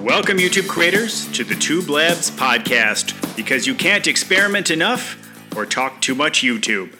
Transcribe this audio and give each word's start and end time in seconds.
Welcome, 0.00 0.38
YouTube 0.38 0.66
creators, 0.66 1.30
to 1.32 1.44
the 1.44 1.54
Tube 1.54 1.90
Labs 1.90 2.30
podcast 2.30 3.36
because 3.36 3.66
you 3.66 3.74
can't 3.74 4.06
experiment 4.06 4.70
enough 4.70 5.18
or 5.54 5.66
talk 5.66 6.00
too 6.00 6.14
much 6.14 6.40
YouTube. 6.40 6.96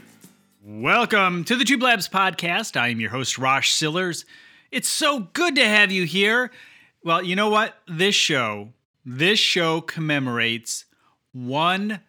Welcome 0.62 1.44
to 1.44 1.56
the 1.56 1.64
Tube 1.64 1.82
Labs 1.82 2.10
podcast. 2.10 2.78
I 2.78 2.88
am 2.88 3.00
your 3.00 3.08
host, 3.08 3.38
Rosh 3.38 3.72
Sillers. 3.72 4.26
It's 4.70 4.86
so 4.86 5.20
good 5.32 5.56
to 5.56 5.64
have 5.64 5.90
you 5.90 6.04
here. 6.04 6.50
Well, 7.02 7.22
you 7.22 7.34
know 7.36 7.48
what? 7.48 7.78
This 7.88 8.14
show, 8.14 8.68
this 9.02 9.38
show 9.38 9.80
commemorates 9.80 10.84
1,000 11.32 12.02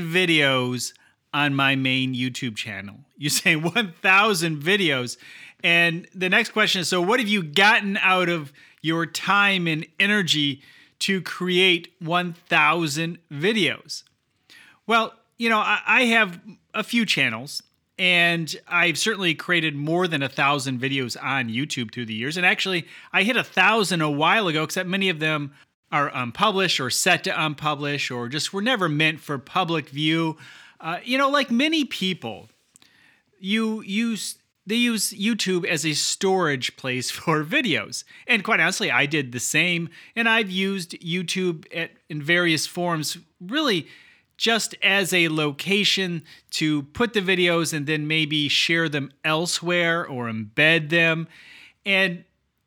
videos 0.00 0.94
on 1.32 1.54
my 1.54 1.76
main 1.76 2.12
YouTube 2.12 2.56
channel. 2.56 2.96
You 3.16 3.30
say 3.30 3.54
1,000 3.54 4.60
videos. 4.60 5.16
And 5.62 6.08
the 6.12 6.28
next 6.28 6.50
question 6.50 6.80
is 6.80 6.88
so, 6.88 7.00
what 7.00 7.20
have 7.20 7.28
you 7.28 7.44
gotten 7.44 7.96
out 7.98 8.28
of 8.28 8.52
your 8.82 9.06
time 9.06 9.66
and 9.66 9.86
energy 9.98 10.62
to 11.00 11.20
create 11.22 11.94
1,000 12.00 13.18
videos? 13.30 14.02
Well, 14.86 15.12
you 15.36 15.48
know, 15.48 15.58
I, 15.58 15.80
I, 15.86 16.02
have 16.06 16.40
a 16.74 16.82
few 16.82 17.06
channels. 17.06 17.62
And 17.98 18.54
I've 18.68 18.96
certainly 18.96 19.34
created 19.34 19.74
more 19.74 20.06
than 20.06 20.22
a 20.22 20.28
thousand 20.28 20.80
videos 20.80 21.20
on 21.20 21.48
YouTube 21.48 21.92
through 21.92 22.06
the 22.06 22.14
years. 22.14 22.36
And 22.36 22.46
actually, 22.46 22.86
I 23.12 23.24
hit 23.24 23.36
a 23.36 23.42
thousand 23.42 24.02
a 24.02 24.10
while 24.10 24.46
ago, 24.46 24.62
except 24.62 24.88
many 24.88 25.08
of 25.08 25.18
them 25.18 25.52
are 25.90 26.10
unpublished 26.14 26.78
or 26.78 26.90
set 26.90 27.24
to 27.24 27.30
unpublish 27.30 28.14
or 28.14 28.28
just 28.28 28.52
were 28.52 28.62
never 28.62 28.88
meant 28.88 29.20
for 29.20 29.36
public 29.36 29.88
view. 29.88 30.36
Uh, 30.80 30.98
you 31.02 31.18
know, 31.18 31.28
like 31.28 31.50
many 31.50 31.84
people, 31.84 32.48
you 33.40 33.82
use 33.82 34.36
they 34.68 34.76
use 34.76 35.12
YouTube 35.12 35.64
as 35.64 35.86
a 35.86 35.94
storage 35.94 36.76
place 36.76 37.10
for 37.10 37.42
videos. 37.42 38.04
And 38.26 38.44
quite 38.44 38.60
honestly, 38.60 38.90
I 38.90 39.06
did 39.06 39.32
the 39.32 39.40
same. 39.40 39.88
And 40.14 40.28
I've 40.28 40.50
used 40.50 40.92
YouTube 41.00 41.64
at, 41.74 41.92
in 42.08 42.22
various 42.22 42.66
forms, 42.66 43.16
really 43.40 43.88
just 44.36 44.74
as 44.82 45.12
a 45.12 45.28
location 45.28 46.22
to 46.50 46.82
put 46.82 47.12
the 47.12 47.20
videos 47.20 47.72
and 47.72 47.86
then 47.86 48.06
maybe 48.06 48.48
share 48.48 48.88
them 48.88 49.10
elsewhere 49.24 50.06
or 50.06 50.30
embed 50.30 50.90
them. 50.90 51.26
And 51.84 52.22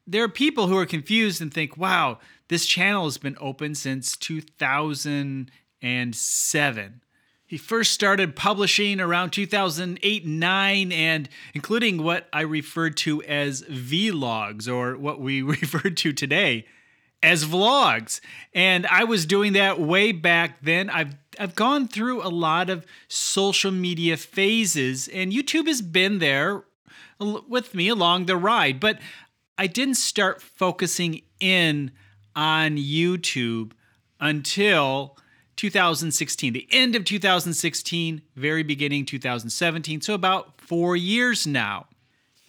there 0.06 0.24
are 0.24 0.30
people 0.30 0.68
who 0.68 0.78
are 0.78 0.86
confused 0.86 1.42
and 1.42 1.54
think, 1.54 1.78
wow, 1.78 2.20
this 2.50 2.66
channel 2.66 3.06
has 3.06 3.18
been 3.18 3.38
open 3.40 3.74
since 3.76 4.18
2007. 4.18 7.02
He 7.52 7.58
first 7.58 7.92
started 7.92 8.34
publishing 8.34 9.02
around 9.02 9.32
2008 9.32 10.26
9 10.26 10.92
and 10.94 11.28
including 11.54 12.02
what 12.02 12.30
I 12.32 12.44
referred 12.44 12.96
to 12.98 13.22
as 13.24 13.64
vlogs 13.64 14.74
or 14.74 14.98
what 14.98 15.20
we 15.20 15.42
refer 15.42 15.90
to 15.90 16.14
today 16.14 16.66
as 17.22 17.44
vlogs. 17.44 18.22
And 18.54 18.88
I 18.88 19.04
was 19.04 19.26
doing 19.26 19.52
that 19.52 19.82
way 19.82 20.14
back 20.14 20.62
then. 20.62 20.90
I've 20.90 21.14
I've 21.38 21.54
gone 21.54 21.90
through 21.90 22.26
a 22.26 22.32
lot 22.32 22.70
of 22.70 22.86
social 23.10 23.72
media 23.72 24.16
phases 24.16 25.10
and 25.10 25.34
YouTube 25.34 25.68
has 25.68 25.82
been 25.82 26.20
there 26.20 26.64
with 27.20 27.76
me 27.76 27.90
along 27.90 28.28
the 28.28 28.38
ride, 28.38 28.80
but 28.80 28.98
I 29.58 29.68
didn't 29.68 29.96
start 29.96 30.42
focusing 30.42 31.24
in 31.42 31.92
on 32.34 32.78
YouTube 32.78 33.74
until 34.22 35.18
2016, 35.62 36.54
the 36.54 36.68
end 36.72 36.96
of 36.96 37.06
2016, 37.06 38.24
very 38.36 38.64
beginning 38.64 39.06
2017, 39.06 40.02
so 40.02 40.16
about 40.16 40.60
four 40.60 40.96
years 40.96 41.46
now. 41.46 41.86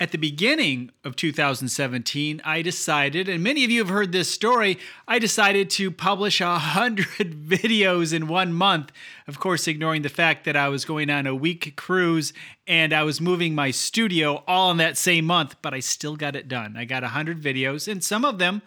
At 0.00 0.12
the 0.12 0.16
beginning 0.16 0.90
of 1.04 1.14
2017, 1.16 2.40
I 2.42 2.62
decided, 2.62 3.28
and 3.28 3.44
many 3.44 3.64
of 3.64 3.70
you 3.70 3.80
have 3.80 3.90
heard 3.90 4.12
this 4.12 4.30
story, 4.30 4.78
I 5.06 5.18
decided 5.18 5.68
to 5.72 5.90
publish 5.90 6.40
a 6.40 6.58
hundred 6.58 7.06
videos 7.46 8.14
in 8.14 8.28
one 8.28 8.54
month. 8.54 8.90
Of 9.28 9.38
course, 9.38 9.68
ignoring 9.68 10.00
the 10.00 10.08
fact 10.08 10.46
that 10.46 10.56
I 10.56 10.70
was 10.70 10.86
going 10.86 11.10
on 11.10 11.26
a 11.26 11.34
week 11.34 11.76
cruise 11.76 12.32
and 12.66 12.94
I 12.94 13.02
was 13.02 13.20
moving 13.20 13.54
my 13.54 13.72
studio 13.72 14.42
all 14.46 14.70
in 14.70 14.78
that 14.78 14.96
same 14.96 15.26
month, 15.26 15.56
but 15.60 15.74
I 15.74 15.80
still 15.80 16.16
got 16.16 16.34
it 16.34 16.48
done. 16.48 16.78
I 16.78 16.86
got 16.86 17.04
a 17.04 17.08
hundred 17.08 17.42
videos, 17.42 17.88
and 17.92 18.02
some 18.02 18.24
of 18.24 18.38
them 18.38 18.62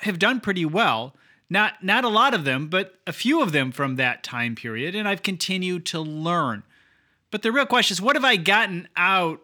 have 0.00 0.18
done 0.18 0.40
pretty 0.40 0.66
well. 0.66 1.14
Not 1.50 1.82
not 1.82 2.04
a 2.04 2.08
lot 2.08 2.34
of 2.34 2.44
them, 2.44 2.68
but 2.68 2.94
a 3.06 3.12
few 3.12 3.42
of 3.42 3.52
them 3.52 3.72
from 3.72 3.96
that 3.96 4.22
time 4.22 4.54
period, 4.54 4.94
and 4.94 5.08
I've 5.08 5.22
continued 5.22 5.86
to 5.86 6.00
learn. 6.00 6.62
But 7.30 7.42
the 7.42 7.52
real 7.52 7.66
question 7.66 7.94
is, 7.94 8.02
what 8.02 8.16
have 8.16 8.24
I 8.24 8.36
gotten 8.36 8.88
out 8.96 9.40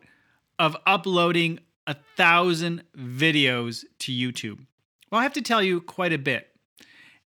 of 0.58 0.76
uploading 0.86 1.60
a 1.86 1.96
thousand 2.16 2.82
videos 2.96 3.84
to 4.00 4.12
YouTube? 4.12 4.66
Well, 5.10 5.20
I 5.20 5.22
have 5.22 5.32
to 5.34 5.42
tell 5.42 5.62
you 5.62 5.80
quite 5.80 6.12
a 6.12 6.18
bit. 6.18 6.48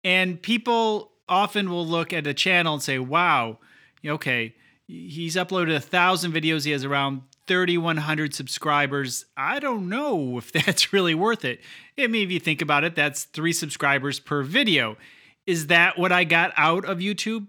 And 0.04 0.42
people 0.42 1.12
often 1.28 1.70
will 1.70 1.86
look 1.86 2.14
at 2.14 2.28
a 2.28 2.34
channel 2.34 2.74
and 2.76 2.84
say, 2.84 3.00
wow, 3.00 3.60
okay, 4.06 4.56
he's 4.88 5.36
uploaded 5.36 5.76
a 5.76 5.80
thousand 5.80 6.32
videos. 6.32 6.66
He 6.66 6.72
has 6.72 6.86
around 6.86 7.24
3,100 7.48 8.34
subscribers. 8.34 9.26
I 9.38 9.60
don't 9.60 9.90
know 9.90 10.38
if 10.38 10.52
that's 10.52 10.94
really 10.94 11.16
worth 11.16 11.46
it. 11.46 11.62
I 11.98 12.08
mean, 12.08 12.24
if 12.24 12.32
you 12.32 12.40
think 12.40 12.62
about 12.62 12.84
it, 12.84 12.96
that's 12.96 13.26
three 13.26 13.54
subscribers 13.54 14.20
per 14.20 14.44
video. 14.44 14.98
Is 15.46 15.68
that 15.68 15.98
what 15.98 16.12
I 16.12 16.24
got 16.24 16.54
out 16.58 16.86
of 16.86 17.00
YouTube? 17.00 17.48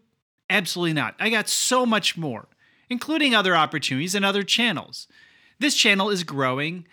Absolutely 0.50 0.92
not. 0.92 1.14
I 1.18 1.30
got 1.30 1.48
so 1.48 1.86
much 1.86 2.16
more, 2.16 2.46
including 2.88 3.34
other 3.34 3.56
opportunities 3.56 4.14
and 4.14 4.24
other 4.24 4.42
channels. 4.42 5.08
This 5.58 5.74
channel 5.74 6.10
is 6.10 6.22
growing, 6.22 6.86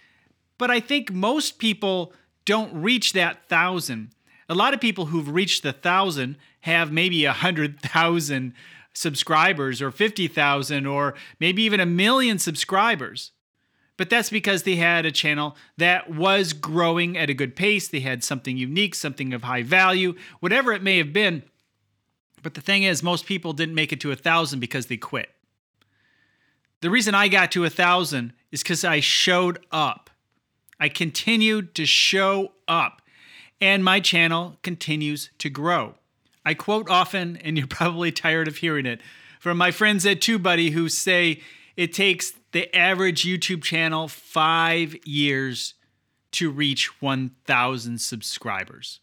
but 0.58 0.72
I 0.72 0.80
think 0.80 1.12
most 1.12 1.60
people 1.60 2.14
don't 2.46 2.74
reach 2.74 3.14
that 3.14 3.48
thousand. 3.50 4.12
A 4.50 4.56
lot 4.56 4.74
of 4.74 4.82
people 4.82 5.08
who've 5.08 5.30
reached 5.30 5.64
the 5.64 5.74
thousand 5.74 6.38
have 6.62 6.92
maybe 6.92 7.26
a 7.26 7.34
hundred 7.34 7.80
thousand 7.82 8.54
subscribers 8.94 9.82
or 9.82 9.92
50,000 9.92 10.86
or 10.86 11.16
maybe 11.40 11.64
even 11.64 11.80
a 11.80 11.86
million 11.86 12.40
subscribers. 12.40 13.32
But 13.96 14.10
that's 14.10 14.30
because 14.30 14.64
they 14.64 14.76
had 14.76 15.06
a 15.06 15.12
channel 15.12 15.56
that 15.78 16.10
was 16.10 16.54
growing 16.54 17.18
at 17.18 17.30
a 17.30 17.34
good 17.34 17.56
pace. 17.56 17.88
They 17.88 18.00
had 18.00 18.24
something 18.24 18.58
unique, 18.58 18.96
something 18.96 19.34
of 19.34 19.44
high 19.44 19.64
value, 19.64 20.16
whatever 20.40 20.74
it 20.74 20.82
may 20.82 20.98
have 20.98 21.14
been. 21.14 21.44
But 22.42 22.56
the 22.56 22.62
thing 22.62 22.84
is, 22.84 23.04
most 23.04 23.26
people 23.26 23.54
didn't 23.54 23.76
make 23.76 23.94
it 23.94 24.02
to 24.02 24.12
a 24.12 24.16
thousand 24.16 24.60
because 24.60 24.88
they 24.88 24.98
quit. 24.98 25.30
The 26.82 26.90
reason 26.90 27.16
I 27.16 27.30
got 27.30 27.52
to 27.54 27.64
a 27.64 27.70
thousand 27.70 28.34
is 28.52 28.62
because 28.62 28.84
I 28.84 29.00
showed 29.00 29.60
up. 29.72 30.10
I 30.80 30.90
continued 30.90 31.76
to 31.76 31.86
show 31.86 32.52
up, 32.68 33.02
and 33.62 33.84
my 33.84 34.02
channel 34.02 34.58
continues 34.64 35.30
to 35.38 35.50
grow. 35.50 35.96
I 36.46 36.54
quote 36.54 36.90
often, 36.90 37.38
and 37.38 37.58
you're 37.58 37.68
probably 37.82 38.12
tired 38.12 38.48
of 38.48 38.58
hearing 38.58 38.86
it, 38.86 39.02
from 39.40 39.58
my 39.58 39.72
friends 39.72 40.06
at 40.06 40.22
TubeBuddy 40.22 40.72
who 40.72 40.88
say 40.90 41.42
it 41.76 41.92
takes 41.92 42.34
the 42.52 42.74
average 42.76 43.24
YouTube 43.24 43.64
channel 43.64 44.08
five 44.08 44.96
years 45.06 45.74
to 46.32 46.50
reach 46.50 47.02
1,000 47.02 48.00
subscribers. 48.00 49.00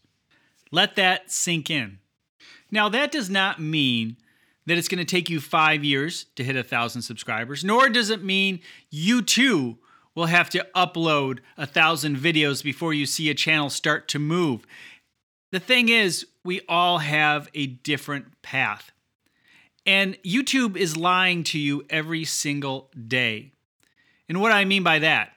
Let 0.71 0.95
that 0.95 1.31
sink 1.31 1.69
in. 1.69 1.99
Now, 2.71 2.89
that 2.89 3.11
does 3.11 3.29
not 3.29 3.59
mean 3.59 4.17
that 4.65 4.77
it's 4.77 4.87
going 4.87 4.99
to 4.99 5.05
take 5.05 5.29
you 5.29 5.39
five 5.39 5.83
years 5.83 6.25
to 6.35 6.43
hit 6.43 6.55
a 6.55 6.63
thousand 6.63 7.01
subscribers, 7.01 7.63
nor 7.63 7.89
does 7.89 8.09
it 8.09 8.23
mean 8.23 8.61
you 8.89 9.21
too 9.21 9.77
will 10.15 10.27
have 10.27 10.49
to 10.51 10.67
upload 10.75 11.39
a 11.57 11.65
thousand 11.65 12.17
videos 12.17 12.63
before 12.63 12.93
you 12.93 13.05
see 13.05 13.29
a 13.29 13.33
channel 13.33 13.69
start 13.69 14.07
to 14.09 14.19
move. 14.19 14.65
The 15.51 15.59
thing 15.59 15.89
is, 15.89 16.27
we 16.43 16.61
all 16.67 16.99
have 16.99 17.49
a 17.53 17.67
different 17.67 18.41
path. 18.41 18.91
And 19.85 20.17
YouTube 20.23 20.77
is 20.77 20.97
lying 20.97 21.43
to 21.45 21.59
you 21.59 21.85
every 21.89 22.23
single 22.23 22.89
day. 23.07 23.51
And 24.29 24.39
what 24.39 24.51
I 24.51 24.65
mean 24.65 24.83
by 24.83 24.99
that, 24.99 25.33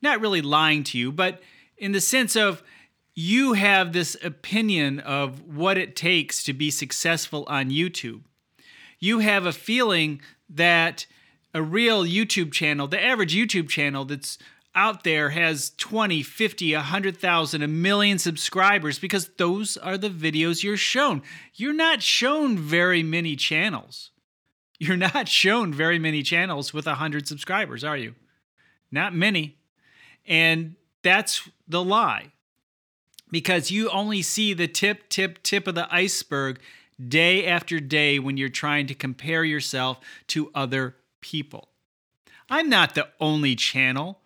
not 0.00 0.20
really 0.20 0.42
lying 0.42 0.82
to 0.84 0.98
you, 0.98 1.12
but 1.12 1.40
in 1.76 1.92
the 1.92 2.00
sense 2.00 2.36
of 2.36 2.62
you 3.14 3.52
have 3.52 3.92
this 3.92 4.16
opinion 4.22 4.98
of 5.00 5.42
what 5.46 5.76
it 5.76 5.94
takes 5.94 6.42
to 6.44 6.52
be 6.52 6.70
successful 6.70 7.44
on 7.46 7.70
YouTube. 7.70 8.22
You 8.98 9.18
have 9.18 9.44
a 9.44 9.52
feeling 9.52 10.22
that 10.48 11.06
a 11.54 11.62
real 11.62 12.04
YouTube 12.04 12.52
channel, 12.52 12.86
the 12.86 13.02
average 13.02 13.34
YouTube 13.34 13.68
channel 13.68 14.04
that's 14.04 14.38
out 14.74 15.04
there 15.04 15.30
has 15.30 15.72
20, 15.76 16.22
50, 16.22 16.74
100,000, 16.74 17.62
a 17.62 17.68
million 17.68 18.18
subscribers 18.18 18.98
because 18.98 19.28
those 19.36 19.76
are 19.76 19.98
the 19.98 20.08
videos 20.08 20.62
you're 20.62 20.76
shown. 20.76 21.22
You're 21.54 21.74
not 21.74 22.02
shown 22.02 22.56
very 22.56 23.02
many 23.02 23.36
channels. 23.36 24.10
You're 24.78 24.96
not 24.96 25.28
shown 25.28 25.72
very 25.72 25.98
many 25.98 26.22
channels 26.22 26.72
with 26.72 26.86
100 26.86 27.28
subscribers, 27.28 27.84
are 27.84 27.96
you? 27.96 28.14
Not 28.90 29.14
many. 29.14 29.56
And 30.26 30.76
that's 31.02 31.48
the 31.68 31.84
lie. 31.84 32.32
Because 33.30 33.70
you 33.70 33.88
only 33.90 34.22
see 34.22 34.52
the 34.52 34.68
tip, 34.68 35.08
tip, 35.08 35.42
tip 35.42 35.66
of 35.66 35.74
the 35.74 35.92
iceberg 35.94 36.60
day 37.08 37.46
after 37.46 37.80
day 37.80 38.18
when 38.18 38.36
you're 38.36 38.48
trying 38.48 38.86
to 38.88 38.94
compare 38.94 39.44
yourself 39.44 40.00
to 40.28 40.50
other 40.54 40.96
people. 41.20 41.68
I'm 42.50 42.68
not 42.68 42.94
the 42.94 43.08
only 43.20 43.56
channel 43.56 44.21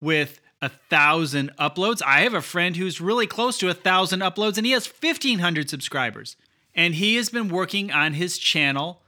with 0.00 0.40
a 0.60 0.68
thousand 0.68 1.52
uploads. 1.58 2.02
I 2.04 2.20
have 2.20 2.34
a 2.34 2.42
friend 2.42 2.76
who's 2.76 3.00
really 3.00 3.26
close 3.26 3.58
to 3.58 3.68
a 3.68 3.74
thousand 3.74 4.20
uploads 4.20 4.56
and 4.56 4.66
he 4.66 4.72
has 4.72 4.86
1,500 4.86 5.70
subscribers. 5.70 6.36
And 6.74 6.94
he 6.94 7.16
has 7.16 7.28
been 7.28 7.48
working 7.48 7.90
on 7.90 8.14
his 8.14 8.38
channel 8.38 9.02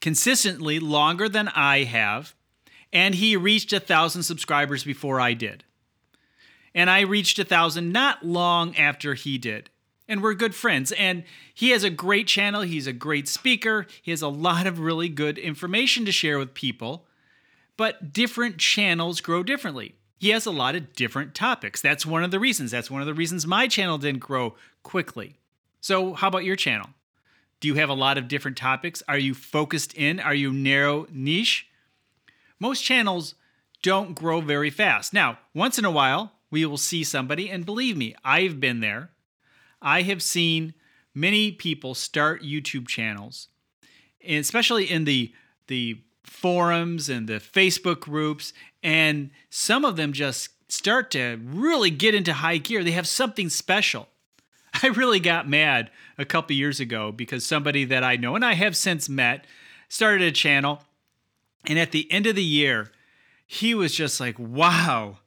consistently 0.00 0.78
longer 0.78 1.28
than 1.28 1.48
I 1.48 1.84
have. 1.84 2.34
And 2.92 3.14
he 3.14 3.36
reached 3.36 3.72
a 3.72 3.80
thousand 3.80 4.22
subscribers 4.22 4.84
before 4.84 5.20
I 5.20 5.34
did. 5.34 5.64
And 6.74 6.88
I 6.88 7.00
reached 7.00 7.38
a 7.38 7.44
thousand 7.44 7.92
not 7.92 8.24
long 8.24 8.76
after 8.76 9.14
he 9.14 9.38
did. 9.38 9.70
And 10.06 10.22
we're 10.22 10.34
good 10.34 10.54
friends. 10.54 10.92
And 10.92 11.24
he 11.54 11.70
has 11.70 11.84
a 11.84 11.90
great 11.90 12.26
channel. 12.26 12.62
He's 12.62 12.86
a 12.86 12.92
great 12.92 13.28
speaker. 13.28 13.86
He 14.00 14.10
has 14.10 14.22
a 14.22 14.28
lot 14.28 14.66
of 14.66 14.78
really 14.78 15.08
good 15.08 15.38
information 15.38 16.06
to 16.06 16.12
share 16.12 16.38
with 16.38 16.54
people. 16.54 17.06
But 17.76 18.12
different 18.12 18.58
channels 18.58 19.20
grow 19.20 19.42
differently 19.42 19.94
he 20.18 20.30
has 20.30 20.46
a 20.46 20.50
lot 20.50 20.74
of 20.74 20.92
different 20.94 21.34
topics. 21.34 21.80
That's 21.80 22.04
one 22.04 22.24
of 22.24 22.30
the 22.30 22.40
reasons. 22.40 22.70
That's 22.70 22.90
one 22.90 23.00
of 23.00 23.06
the 23.06 23.14
reasons 23.14 23.46
my 23.46 23.68
channel 23.68 23.98
didn't 23.98 24.20
grow 24.20 24.54
quickly. 24.82 25.36
So, 25.80 26.14
how 26.14 26.28
about 26.28 26.44
your 26.44 26.56
channel? 26.56 26.90
Do 27.60 27.68
you 27.68 27.74
have 27.74 27.88
a 27.88 27.94
lot 27.94 28.18
of 28.18 28.28
different 28.28 28.56
topics? 28.56 29.02
Are 29.08 29.18
you 29.18 29.34
focused 29.34 29.94
in? 29.94 30.20
Are 30.20 30.34
you 30.34 30.52
narrow 30.52 31.06
niche? 31.10 31.68
Most 32.60 32.82
channels 32.82 33.34
don't 33.82 34.14
grow 34.14 34.40
very 34.40 34.70
fast. 34.70 35.12
Now, 35.12 35.38
once 35.54 35.78
in 35.78 35.84
a 35.84 35.90
while, 35.90 36.32
we 36.50 36.64
will 36.64 36.78
see 36.78 37.04
somebody, 37.04 37.48
and 37.50 37.66
believe 37.66 37.96
me, 37.96 38.14
I've 38.24 38.58
been 38.58 38.80
there. 38.80 39.10
I 39.80 40.02
have 40.02 40.22
seen 40.22 40.74
many 41.14 41.52
people 41.52 41.94
start 41.94 42.42
YouTube 42.42 42.88
channels, 42.88 43.48
especially 44.26 44.90
in 44.90 45.04
the 45.04 45.32
the 45.68 46.00
forums 46.28 47.08
and 47.08 47.28
the 47.28 47.34
Facebook 47.34 48.00
groups, 48.00 48.52
and 48.82 49.30
some 49.50 49.84
of 49.84 49.96
them 49.96 50.12
just 50.12 50.50
start 50.70 51.10
to 51.12 51.40
really 51.42 51.90
get 51.90 52.14
into 52.14 52.32
high 52.32 52.58
gear. 52.58 52.84
They 52.84 52.92
have 52.92 53.08
something 53.08 53.48
special. 53.48 54.08
I 54.82 54.88
really 54.88 55.20
got 55.20 55.48
mad 55.48 55.90
a 56.16 56.24
couple 56.24 56.54
years 56.54 56.80
ago 56.80 57.10
because 57.10 57.44
somebody 57.44 57.84
that 57.86 58.04
I 58.04 58.16
know 58.16 58.34
and 58.34 58.44
I 58.44 58.54
have 58.54 58.76
since 58.76 59.08
met 59.08 59.46
started 59.88 60.22
a 60.22 60.32
channel, 60.32 60.82
and 61.66 61.78
at 61.78 61.92
the 61.92 62.10
end 62.12 62.26
of 62.26 62.36
the 62.36 62.44
year, 62.44 62.90
he 63.46 63.74
was 63.74 63.94
just 63.94 64.20
like, 64.20 64.38
wow, 64.38 65.18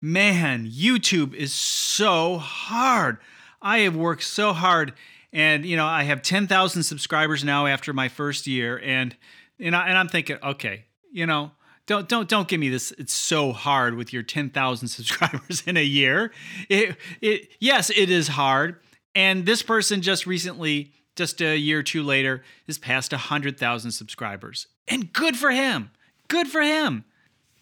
man, 0.00 0.70
YouTube 0.70 1.34
is 1.34 1.52
so 1.52 2.38
hard. 2.38 3.18
I 3.60 3.80
have 3.80 3.96
worked 3.96 4.22
so 4.22 4.52
hard. 4.52 4.92
And, 5.32 5.66
you 5.66 5.76
know, 5.76 5.86
I 5.86 6.04
have 6.04 6.22
10,000 6.22 6.82
subscribers 6.84 7.44
now 7.44 7.66
after 7.66 7.92
my 7.92 8.08
first 8.08 8.46
year. 8.46 8.80
And 8.82 9.16
and, 9.60 9.74
I, 9.74 9.88
and 9.88 9.98
I'm 9.98 10.08
thinking, 10.08 10.38
okay, 10.42 10.84
you 11.12 11.26
know, 11.26 11.52
don't 11.86 12.06
don't 12.08 12.28
don't 12.28 12.46
give 12.46 12.60
me 12.60 12.68
this. 12.68 12.92
It's 12.98 13.14
so 13.14 13.52
hard 13.52 13.94
with 13.94 14.12
your 14.12 14.22
10,000 14.22 14.88
subscribers 14.88 15.62
in 15.66 15.76
a 15.76 15.82
year. 15.82 16.32
It 16.68 16.96
it 17.20 17.48
yes, 17.58 17.90
it 17.90 18.10
is 18.10 18.28
hard. 18.28 18.76
And 19.14 19.46
this 19.46 19.62
person 19.62 20.02
just 20.02 20.26
recently, 20.26 20.92
just 21.16 21.40
a 21.40 21.56
year 21.56 21.80
or 21.80 21.82
two 21.82 22.02
later, 22.02 22.44
is 22.68 22.78
past 22.78 23.10
100,000 23.12 23.90
subscribers. 23.90 24.68
And 24.86 25.12
good 25.12 25.36
for 25.36 25.50
him. 25.50 25.90
Good 26.28 26.46
for 26.46 26.60
him. 26.60 27.04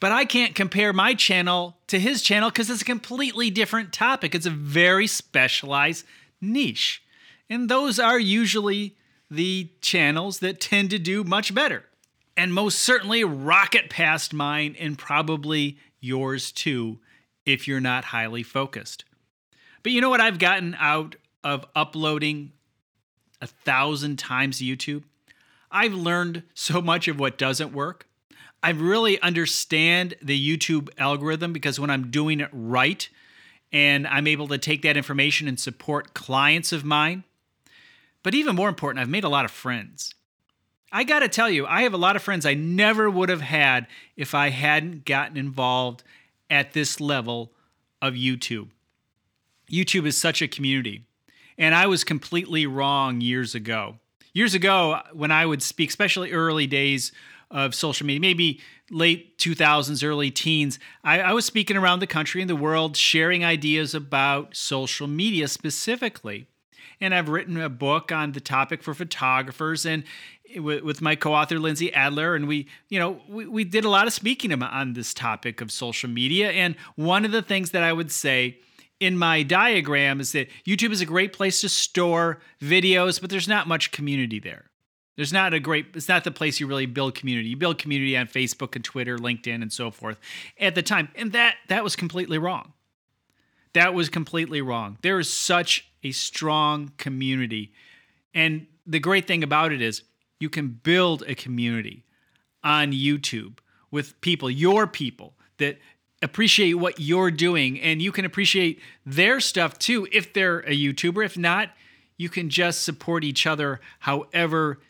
But 0.00 0.12
I 0.12 0.26
can't 0.26 0.54
compare 0.54 0.92
my 0.92 1.14
channel 1.14 1.78
to 1.86 1.98
his 1.98 2.20
channel 2.20 2.50
because 2.50 2.68
it's 2.68 2.82
a 2.82 2.84
completely 2.84 3.48
different 3.48 3.92
topic. 3.92 4.34
It's 4.34 4.44
a 4.44 4.50
very 4.50 5.06
specialized 5.06 6.04
niche. 6.40 7.02
And 7.48 7.68
those 7.68 7.98
are 7.98 8.18
usually 8.18 8.96
the 9.30 9.70
channels 9.80 10.38
that 10.40 10.60
tend 10.60 10.90
to 10.90 10.98
do 10.98 11.24
much 11.24 11.54
better. 11.54 11.84
And 12.36 12.52
most 12.52 12.80
certainly 12.80 13.24
rocket 13.24 13.88
past 13.88 14.34
mine 14.34 14.76
and 14.78 14.98
probably 14.98 15.78
yours 16.00 16.52
too 16.52 16.98
if 17.44 17.66
you're 17.66 17.80
not 17.80 18.06
highly 18.06 18.42
focused. 18.42 19.04
But 19.82 19.92
you 19.92 20.00
know 20.00 20.10
what 20.10 20.20
I've 20.20 20.38
gotten 20.38 20.76
out 20.78 21.16
of 21.42 21.64
uploading 21.74 22.52
a 23.40 23.46
thousand 23.46 24.18
times 24.18 24.58
YouTube? 24.58 25.04
I've 25.70 25.94
learned 25.94 26.42
so 26.54 26.82
much 26.82 27.08
of 27.08 27.18
what 27.18 27.38
doesn't 27.38 27.72
work. 27.72 28.06
I 28.62 28.70
really 28.70 29.20
understand 29.20 30.14
the 30.20 30.56
YouTube 30.56 30.88
algorithm 30.98 31.52
because 31.52 31.78
when 31.78 31.90
I'm 31.90 32.10
doing 32.10 32.40
it 32.40 32.48
right 32.52 33.08
and 33.72 34.06
I'm 34.06 34.26
able 34.26 34.48
to 34.48 34.58
take 34.58 34.82
that 34.82 34.96
information 34.96 35.46
and 35.48 35.58
support 35.58 36.14
clients 36.14 36.72
of 36.72 36.84
mine, 36.84 37.24
but 38.26 38.34
even 38.34 38.56
more 38.56 38.68
important, 38.68 39.00
I've 39.00 39.08
made 39.08 39.22
a 39.22 39.28
lot 39.28 39.44
of 39.44 39.52
friends. 39.52 40.12
I 40.90 41.04
got 41.04 41.20
to 41.20 41.28
tell 41.28 41.48
you, 41.48 41.64
I 41.64 41.82
have 41.82 41.94
a 41.94 41.96
lot 41.96 42.16
of 42.16 42.22
friends 42.22 42.44
I 42.44 42.54
never 42.54 43.08
would 43.08 43.28
have 43.28 43.40
had 43.40 43.86
if 44.16 44.34
I 44.34 44.48
hadn't 44.48 45.04
gotten 45.04 45.36
involved 45.36 46.02
at 46.50 46.72
this 46.72 47.00
level 47.00 47.52
of 48.02 48.14
YouTube. 48.14 48.70
YouTube 49.70 50.06
is 50.06 50.16
such 50.16 50.42
a 50.42 50.48
community. 50.48 51.04
And 51.56 51.72
I 51.72 51.86
was 51.86 52.02
completely 52.02 52.66
wrong 52.66 53.20
years 53.20 53.54
ago. 53.54 54.00
Years 54.32 54.54
ago, 54.54 55.02
when 55.12 55.30
I 55.30 55.46
would 55.46 55.62
speak, 55.62 55.90
especially 55.90 56.32
early 56.32 56.66
days 56.66 57.12
of 57.52 57.76
social 57.76 58.08
media, 58.08 58.18
maybe 58.18 58.60
late 58.90 59.38
2000s, 59.38 60.02
early 60.02 60.32
teens, 60.32 60.80
I, 61.04 61.20
I 61.20 61.32
was 61.32 61.44
speaking 61.44 61.76
around 61.76 62.00
the 62.00 62.08
country 62.08 62.40
and 62.40 62.50
the 62.50 62.56
world, 62.56 62.96
sharing 62.96 63.44
ideas 63.44 63.94
about 63.94 64.56
social 64.56 65.06
media 65.06 65.46
specifically 65.46 66.48
and 67.00 67.14
I've 67.14 67.28
written 67.28 67.60
a 67.60 67.68
book 67.68 68.12
on 68.12 68.32
the 68.32 68.40
topic 68.40 68.82
for 68.82 68.94
photographers 68.94 69.86
and 69.86 70.04
with 70.56 71.00
my 71.00 71.16
co-author 71.16 71.58
Lindsay 71.58 71.92
Adler 71.92 72.34
and 72.34 72.46
we 72.46 72.68
you 72.88 72.98
know 72.98 73.20
we, 73.28 73.46
we 73.46 73.64
did 73.64 73.84
a 73.84 73.88
lot 73.88 74.06
of 74.06 74.12
speaking 74.12 74.52
on 74.52 74.92
this 74.92 75.12
topic 75.12 75.60
of 75.60 75.72
social 75.72 76.08
media. 76.08 76.50
And 76.50 76.76
one 76.94 77.24
of 77.24 77.32
the 77.32 77.42
things 77.42 77.70
that 77.70 77.82
I 77.82 77.92
would 77.92 78.12
say 78.12 78.58
in 79.00 79.18
my 79.18 79.42
diagram 79.42 80.20
is 80.20 80.32
that 80.32 80.48
YouTube 80.66 80.92
is 80.92 81.00
a 81.00 81.06
great 81.06 81.32
place 81.32 81.60
to 81.60 81.68
store 81.68 82.40
videos 82.60 83.20
but 83.20 83.30
there's 83.30 83.48
not 83.48 83.68
much 83.68 83.90
community 83.90 84.38
there. 84.38 84.70
There's 85.16 85.32
not 85.32 85.54
a 85.54 85.60
great 85.60 85.86
it's 85.94 86.08
not 86.08 86.24
the 86.24 86.30
place 86.30 86.60
you 86.60 86.66
really 86.66 86.86
build 86.86 87.14
community. 87.14 87.48
You 87.48 87.56
build 87.56 87.78
community 87.78 88.16
on 88.16 88.26
Facebook 88.26 88.76
and 88.76 88.84
Twitter 88.84 89.18
LinkedIn 89.18 89.62
and 89.62 89.72
so 89.72 89.90
forth 89.90 90.18
at 90.60 90.74
the 90.74 90.82
time. 90.82 91.08
And 91.16 91.32
that 91.32 91.56
that 91.68 91.82
was 91.82 91.96
completely 91.96 92.38
wrong 92.38 92.72
that 93.76 93.92
was 93.92 94.08
completely 94.08 94.62
wrong. 94.62 94.96
There 95.02 95.18
is 95.18 95.30
such 95.30 95.90
a 96.02 96.10
strong 96.10 96.92
community. 96.96 97.74
And 98.32 98.66
the 98.86 98.98
great 98.98 99.26
thing 99.26 99.42
about 99.42 99.70
it 99.70 99.82
is 99.82 100.02
you 100.40 100.48
can 100.48 100.68
build 100.68 101.22
a 101.26 101.34
community 101.34 102.04
on 102.64 102.92
YouTube 102.92 103.58
with 103.90 104.18
people, 104.22 104.48
your 104.48 104.86
people 104.86 105.34
that 105.58 105.76
appreciate 106.22 106.72
what 106.74 106.98
you're 107.00 107.30
doing 107.30 107.78
and 107.78 108.00
you 108.00 108.12
can 108.12 108.24
appreciate 108.24 108.80
their 109.04 109.40
stuff 109.40 109.78
too 109.78 110.08
if 110.10 110.32
they're 110.32 110.60
a 110.60 110.74
YouTuber. 110.74 111.22
If 111.22 111.36
not, 111.36 111.68
you 112.16 112.30
can 112.30 112.48
just 112.48 112.82
support 112.82 113.24
each 113.24 113.46
other 113.46 113.80
however 113.98 114.80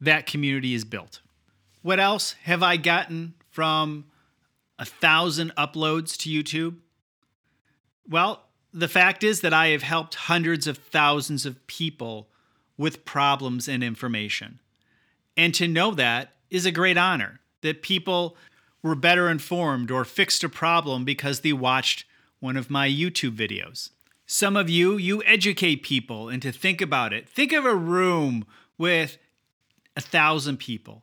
that 0.00 0.26
community 0.26 0.74
is 0.74 0.84
built. 0.84 1.20
What 1.82 2.00
else 2.00 2.34
have 2.42 2.64
I 2.64 2.76
gotten 2.76 3.34
from 3.50 4.06
a 4.80 4.84
thousand 4.84 5.52
uploads 5.56 6.16
to 6.18 6.28
YouTube? 6.28 6.81
Well, 8.08 8.44
the 8.72 8.88
fact 8.88 9.22
is 9.22 9.40
that 9.40 9.52
I 9.52 9.68
have 9.68 9.82
helped 9.82 10.14
hundreds 10.14 10.66
of 10.66 10.78
thousands 10.78 11.46
of 11.46 11.66
people 11.66 12.28
with 12.76 13.04
problems 13.04 13.68
and 13.68 13.84
information. 13.84 14.60
And 15.36 15.54
to 15.54 15.68
know 15.68 15.92
that 15.92 16.32
is 16.50 16.66
a 16.66 16.72
great 16.72 16.96
honor 16.96 17.40
that 17.60 17.82
people 17.82 18.36
were 18.82 18.94
better 18.94 19.30
informed 19.30 19.90
or 19.90 20.04
fixed 20.04 20.42
a 20.42 20.48
problem 20.48 21.04
because 21.04 21.40
they 21.40 21.52
watched 21.52 22.04
one 22.40 22.56
of 22.56 22.70
my 22.70 22.88
YouTube 22.88 23.36
videos. 23.36 23.90
Some 24.26 24.56
of 24.56 24.68
you, 24.68 24.96
you 24.96 25.22
educate 25.24 25.82
people 25.82 26.28
and 26.28 26.42
to 26.42 26.50
think 26.50 26.80
about 26.80 27.12
it. 27.12 27.28
Think 27.28 27.52
of 27.52 27.64
a 27.64 27.74
room 27.74 28.44
with 28.78 29.18
a 29.96 30.00
thousand 30.00 30.58
people, 30.58 31.02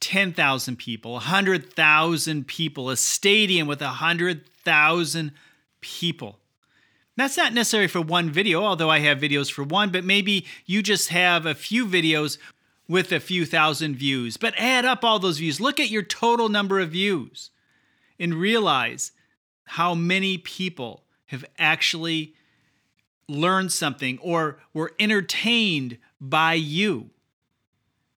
10,000 0.00 0.76
people, 0.76 1.12
100,000 1.12 2.46
people, 2.46 2.90
a 2.90 2.96
stadium 2.96 3.68
with 3.68 3.80
100,000 3.80 5.32
people. 5.82 6.38
That's 7.16 7.36
not 7.36 7.52
necessary 7.52 7.88
for 7.88 8.00
one 8.00 8.30
video, 8.30 8.64
although 8.64 8.88
I 8.90 9.00
have 9.00 9.18
videos 9.18 9.52
for 9.52 9.62
one, 9.62 9.90
but 9.90 10.04
maybe 10.04 10.46
you 10.64 10.82
just 10.82 11.10
have 11.10 11.44
a 11.44 11.54
few 11.54 11.86
videos 11.86 12.38
with 12.88 13.12
a 13.12 13.20
few 13.20 13.44
thousand 13.44 13.96
views. 13.96 14.36
But 14.36 14.54
add 14.56 14.84
up 14.86 15.04
all 15.04 15.18
those 15.18 15.38
views. 15.38 15.60
Look 15.60 15.78
at 15.78 15.90
your 15.90 16.02
total 16.02 16.48
number 16.48 16.80
of 16.80 16.90
views 16.90 17.50
and 18.18 18.34
realize 18.34 19.12
how 19.64 19.94
many 19.94 20.38
people 20.38 21.04
have 21.26 21.44
actually 21.58 22.34
learned 23.28 23.72
something 23.72 24.18
or 24.18 24.58
were 24.72 24.92
entertained 24.98 25.98
by 26.20 26.54
you. 26.54 27.10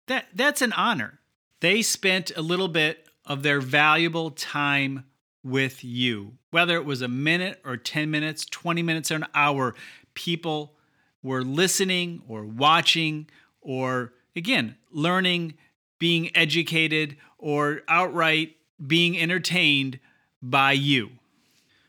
That, 0.08 0.26
that's 0.34 0.62
an 0.62 0.74
honor. 0.74 1.20
They 1.60 1.82
spent 1.82 2.32
a 2.36 2.42
little 2.42 2.68
bit 2.68 3.08
of 3.26 3.44
their 3.44 3.62
valuable 3.62 4.32
time 4.32 5.06
with 5.44 5.84
you. 5.84 6.34
Whether 6.52 6.76
it 6.76 6.86
was 6.86 7.02
a 7.02 7.08
minute 7.08 7.62
or 7.66 7.78
10 7.78 8.10
minutes, 8.10 8.46
20 8.46 8.82
minutes 8.82 9.12
or 9.12 9.16
an 9.16 9.26
hour, 9.36 9.76
people 10.14 10.76
were 11.22 11.44
listening 11.44 12.22
or 12.28 12.46
watching 12.46 13.28
or, 13.62 14.14
again, 14.36 14.76
learning, 14.92 15.56
being 16.00 16.36
educated, 16.36 17.18
or 17.38 17.82
outright 17.88 18.58
being 18.86 19.18
entertained 19.18 20.00
by 20.42 20.74
you. 20.74 21.12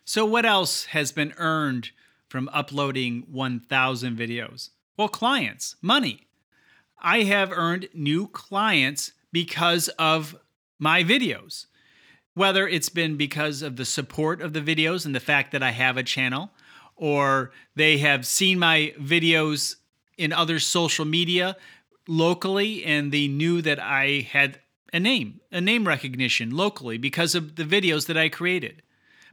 So, 0.05 0.25
what 0.25 0.45
else 0.45 0.87
has 0.87 1.13
been 1.13 1.33
earned 1.39 1.91
from 2.29 2.49
uploading 2.53 3.25
1,000 3.31 4.17
videos? 4.17 4.71
Well, 4.97 5.09
clients, 5.09 5.77
money. 5.83 6.27
I 7.01 7.23
have 7.23 7.51
earned 7.53 7.89
new 7.93 8.29
clients 8.29 9.13
because 9.33 9.89
of 9.99 10.37
my 10.79 11.03
videos. 11.03 11.67
Whether 12.35 12.67
it's 12.67 12.89
been 12.89 13.17
because 13.17 13.63
of 13.63 13.77
the 13.77 13.85
support 13.85 14.43
of 14.43 14.53
the 14.53 14.61
videos 14.61 15.07
and 15.07 15.15
the 15.15 15.21
fact 15.21 15.53
that 15.53 15.63
I 15.63 15.71
have 15.71 15.97
a 15.97 16.03
channel, 16.03 16.51
or 16.97 17.53
they 17.75 17.99
have 17.99 18.27
seen 18.27 18.59
my 18.59 18.93
videos 19.01 19.77
in 20.19 20.33
other 20.33 20.59
social 20.59 21.05
media 21.05 21.57
locally 22.07 22.85
and 22.85 23.13
they 23.13 23.29
knew 23.29 23.63
that 23.63 23.81
I 23.81 24.29
had 24.31 24.61
a 24.93 25.01
name, 25.01 25.41
a 25.51 25.61
name 25.61 25.87
recognition 25.87 26.51
locally 26.51 26.99
because 26.99 27.35
of 27.35 27.57
the 27.57 27.65
videos 27.65 28.07
that 28.07 28.17
I 28.17 28.29
created. 28.29 28.83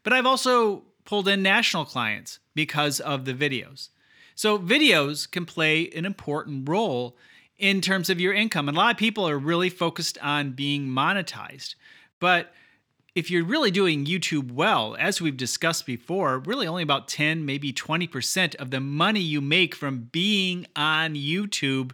But 0.03 0.13
I've 0.13 0.25
also 0.25 0.83
pulled 1.05 1.27
in 1.27 1.43
national 1.43 1.85
clients 1.85 2.39
because 2.55 2.99
of 2.99 3.25
the 3.25 3.33
videos. 3.33 3.89
So, 4.33 4.57
videos 4.57 5.29
can 5.29 5.45
play 5.45 5.89
an 5.89 6.05
important 6.05 6.67
role 6.67 7.17
in 7.57 7.79
terms 7.79 8.09
of 8.09 8.19
your 8.19 8.33
income. 8.33 8.67
And 8.67 8.75
a 8.75 8.79
lot 8.79 8.91
of 8.91 8.97
people 8.97 9.27
are 9.27 9.37
really 9.37 9.69
focused 9.69 10.17
on 10.19 10.53
being 10.53 10.87
monetized. 10.87 11.75
But 12.19 12.51
if 13.13 13.29
you're 13.29 13.43
really 13.43 13.71
doing 13.71 14.05
YouTube 14.05 14.51
well, 14.51 14.95
as 14.97 15.19
we've 15.19 15.35
discussed 15.35 15.85
before, 15.85 16.39
really 16.39 16.65
only 16.65 16.83
about 16.83 17.09
10, 17.09 17.45
maybe 17.45 17.73
20% 17.73 18.55
of 18.55 18.71
the 18.71 18.79
money 18.79 19.19
you 19.19 19.41
make 19.41 19.75
from 19.75 20.09
being 20.11 20.65
on 20.75 21.15
YouTube 21.15 21.91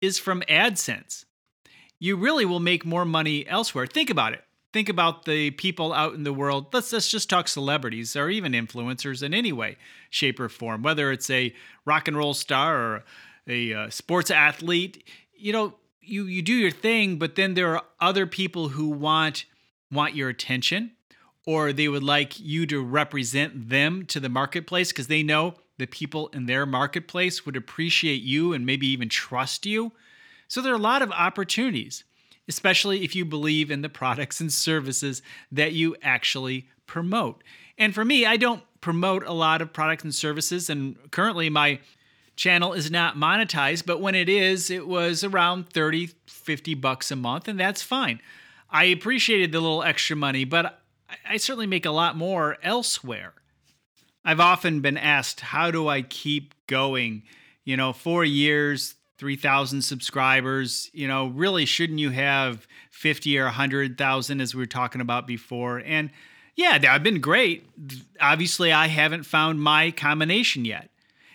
is 0.00 0.18
from 0.18 0.42
AdSense. 0.42 1.24
You 1.98 2.16
really 2.16 2.44
will 2.44 2.60
make 2.60 2.84
more 2.84 3.04
money 3.04 3.46
elsewhere. 3.48 3.86
Think 3.86 4.10
about 4.10 4.32
it. 4.32 4.44
Think 4.72 4.88
about 4.88 5.24
the 5.24 5.50
people 5.52 5.92
out 5.92 6.14
in 6.14 6.24
the 6.24 6.32
world. 6.32 6.66
Let's, 6.72 6.92
let's 6.92 7.10
just 7.10 7.30
talk 7.30 7.48
celebrities 7.48 8.14
or 8.16 8.28
even 8.28 8.52
influencers 8.52 9.22
in 9.22 9.32
any 9.34 9.52
way, 9.52 9.76
shape, 10.10 10.38
or 10.38 10.48
form, 10.48 10.82
whether 10.82 11.10
it's 11.10 11.30
a 11.30 11.54
rock 11.84 12.06
and 12.08 12.16
roll 12.16 12.34
star 12.34 12.76
or 12.76 13.04
a 13.48 13.72
uh, 13.72 13.90
sports 13.90 14.30
athlete. 14.30 15.04
You 15.36 15.52
know, 15.52 15.74
you, 16.00 16.24
you 16.26 16.42
do 16.42 16.54
your 16.54 16.70
thing, 16.70 17.16
but 17.16 17.34
then 17.34 17.54
there 17.54 17.76
are 17.76 17.84
other 18.00 18.26
people 18.26 18.68
who 18.68 18.88
want 18.88 19.46
want 19.94 20.14
your 20.14 20.28
attention 20.28 20.92
or 21.46 21.72
they 21.72 21.88
would 21.88 22.02
like 22.02 22.40
you 22.40 22.66
to 22.66 22.82
represent 22.82 23.68
them 23.68 24.06
to 24.06 24.20
the 24.20 24.28
marketplace 24.28 24.92
because 24.92 25.08
they 25.08 25.22
know 25.22 25.54
the 25.78 25.86
people 25.86 26.28
in 26.28 26.46
their 26.46 26.64
marketplace 26.64 27.44
would 27.44 27.56
appreciate 27.56 28.22
you 28.22 28.52
and 28.52 28.64
maybe 28.64 28.86
even 28.86 29.08
trust 29.08 29.66
you. 29.66 29.92
So 30.48 30.60
there 30.60 30.72
are 30.72 30.76
a 30.76 30.78
lot 30.78 31.02
of 31.02 31.10
opportunities, 31.10 32.04
especially 32.48 33.04
if 33.04 33.14
you 33.14 33.24
believe 33.24 33.70
in 33.70 33.82
the 33.82 33.88
products 33.88 34.40
and 34.40 34.52
services 34.52 35.20
that 35.50 35.72
you 35.72 35.96
actually 36.02 36.68
promote. 36.86 37.42
And 37.76 37.94
for 37.94 38.04
me, 38.04 38.24
I 38.24 38.36
don't 38.36 38.62
promote 38.80 39.24
a 39.24 39.32
lot 39.32 39.62
of 39.62 39.72
products 39.72 40.04
and 40.04 40.14
services, 40.14 40.70
and 40.70 41.10
currently 41.10 41.50
my 41.50 41.80
channel 42.36 42.72
is 42.72 42.90
not 42.90 43.16
monetized, 43.16 43.86
but 43.86 44.00
when 44.00 44.14
it 44.14 44.28
is, 44.28 44.70
it 44.70 44.86
was 44.86 45.24
around 45.24 45.70
30, 45.70 46.10
50 46.26 46.74
bucks 46.74 47.10
a 47.10 47.16
month, 47.16 47.48
and 47.48 47.58
that's 47.58 47.82
fine. 47.82 48.20
I 48.74 48.84
appreciated 48.86 49.52
the 49.52 49.60
little 49.60 49.84
extra 49.84 50.16
money, 50.16 50.44
but 50.44 50.80
I 51.24 51.36
certainly 51.36 51.68
make 51.68 51.86
a 51.86 51.92
lot 51.92 52.16
more 52.16 52.58
elsewhere. 52.60 53.32
I've 54.24 54.40
often 54.40 54.80
been 54.80 54.98
asked, 54.98 55.38
how 55.40 55.70
do 55.70 55.86
I 55.86 56.02
keep 56.02 56.54
going? 56.66 57.22
You 57.64 57.76
know, 57.76 57.92
four 57.92 58.24
years, 58.24 58.96
3,000 59.18 59.80
subscribers, 59.82 60.90
you 60.92 61.06
know, 61.06 61.28
really 61.28 61.66
shouldn't 61.66 62.00
you 62.00 62.10
have 62.10 62.66
50 62.90 63.38
or 63.38 63.44
100,000 63.44 64.40
as 64.40 64.56
we 64.56 64.58
were 64.58 64.66
talking 64.66 65.00
about 65.00 65.28
before? 65.28 65.78
And 65.78 66.10
yeah, 66.56 66.76
I've 66.90 67.04
been 67.04 67.20
great. 67.20 67.68
Obviously, 68.20 68.72
I 68.72 68.88
haven't 68.88 69.22
found 69.22 69.60
my 69.60 69.92
combination 69.92 70.64
yet. 70.64 70.90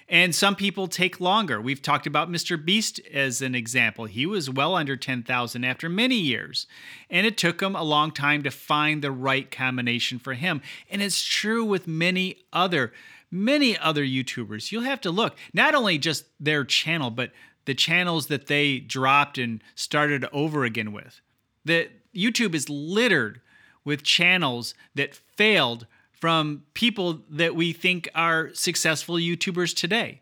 And 0.09 0.33
some 0.33 0.55
people 0.55 0.87
take 0.87 1.19
longer. 1.19 1.61
We've 1.61 1.81
talked 1.81 2.07
about 2.07 2.31
Mr. 2.31 2.63
Beast 2.63 2.99
as 3.13 3.43
an 3.43 3.53
example. 3.53 4.05
He 4.05 4.25
was 4.25 4.49
well 4.49 4.75
under 4.75 4.97
10,000 4.97 5.63
after 5.63 5.87
many 5.87 6.15
years. 6.15 6.65
And 7.11 7.27
it 7.27 7.37
took 7.37 7.61
him 7.61 7.75
a 7.75 7.83
long 7.83 8.11
time 8.11 8.41
to 8.43 8.49
find 8.49 9.03
the 9.03 9.11
right 9.11 9.51
combination 9.51 10.17
for 10.17 10.33
him. 10.33 10.61
And 10.89 11.03
it's 11.03 11.23
true 11.23 11.63
with 11.63 11.87
many 11.87 12.37
other 12.51 12.91
many 13.31 13.77
other 13.77 14.03
YouTubers. 14.03 14.71
You'll 14.71 14.83
have 14.83 15.01
to 15.01 15.11
look 15.11 15.37
not 15.53 15.75
only 15.75 15.97
just 15.97 16.25
their 16.39 16.63
channel, 16.63 17.11
but 17.11 17.31
the 17.65 17.75
channels 17.75 18.27
that 18.27 18.47
they 18.47 18.79
dropped 18.79 19.37
and 19.37 19.63
started 19.75 20.25
over 20.33 20.65
again 20.65 20.91
with. 20.91 21.21
The 21.65 21.89
YouTube 22.15 22.55
is 22.55 22.69
littered 22.69 23.41
with 23.85 24.03
channels 24.03 24.73
that 24.95 25.13
failed 25.13 25.85
from 26.19 26.63
people 26.73 27.21
that 27.29 27.55
we 27.55 27.71
think 27.73 28.09
are 28.13 28.49
successful 28.53 29.15
YouTubers 29.15 29.75
today. 29.75 30.21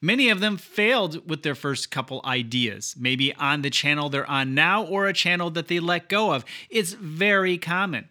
Many 0.00 0.28
of 0.28 0.40
them 0.40 0.56
failed 0.56 1.28
with 1.28 1.42
their 1.42 1.54
first 1.54 1.90
couple 1.90 2.20
ideas, 2.24 2.94
maybe 2.98 3.34
on 3.36 3.62
the 3.62 3.70
channel 3.70 4.08
they're 4.08 4.28
on 4.28 4.54
now 4.54 4.84
or 4.84 5.06
a 5.06 5.12
channel 5.12 5.50
that 5.50 5.68
they 5.68 5.80
let 5.80 6.08
go 6.08 6.32
of. 6.32 6.44
It's 6.68 6.92
very 6.92 7.56
common. 7.58 8.10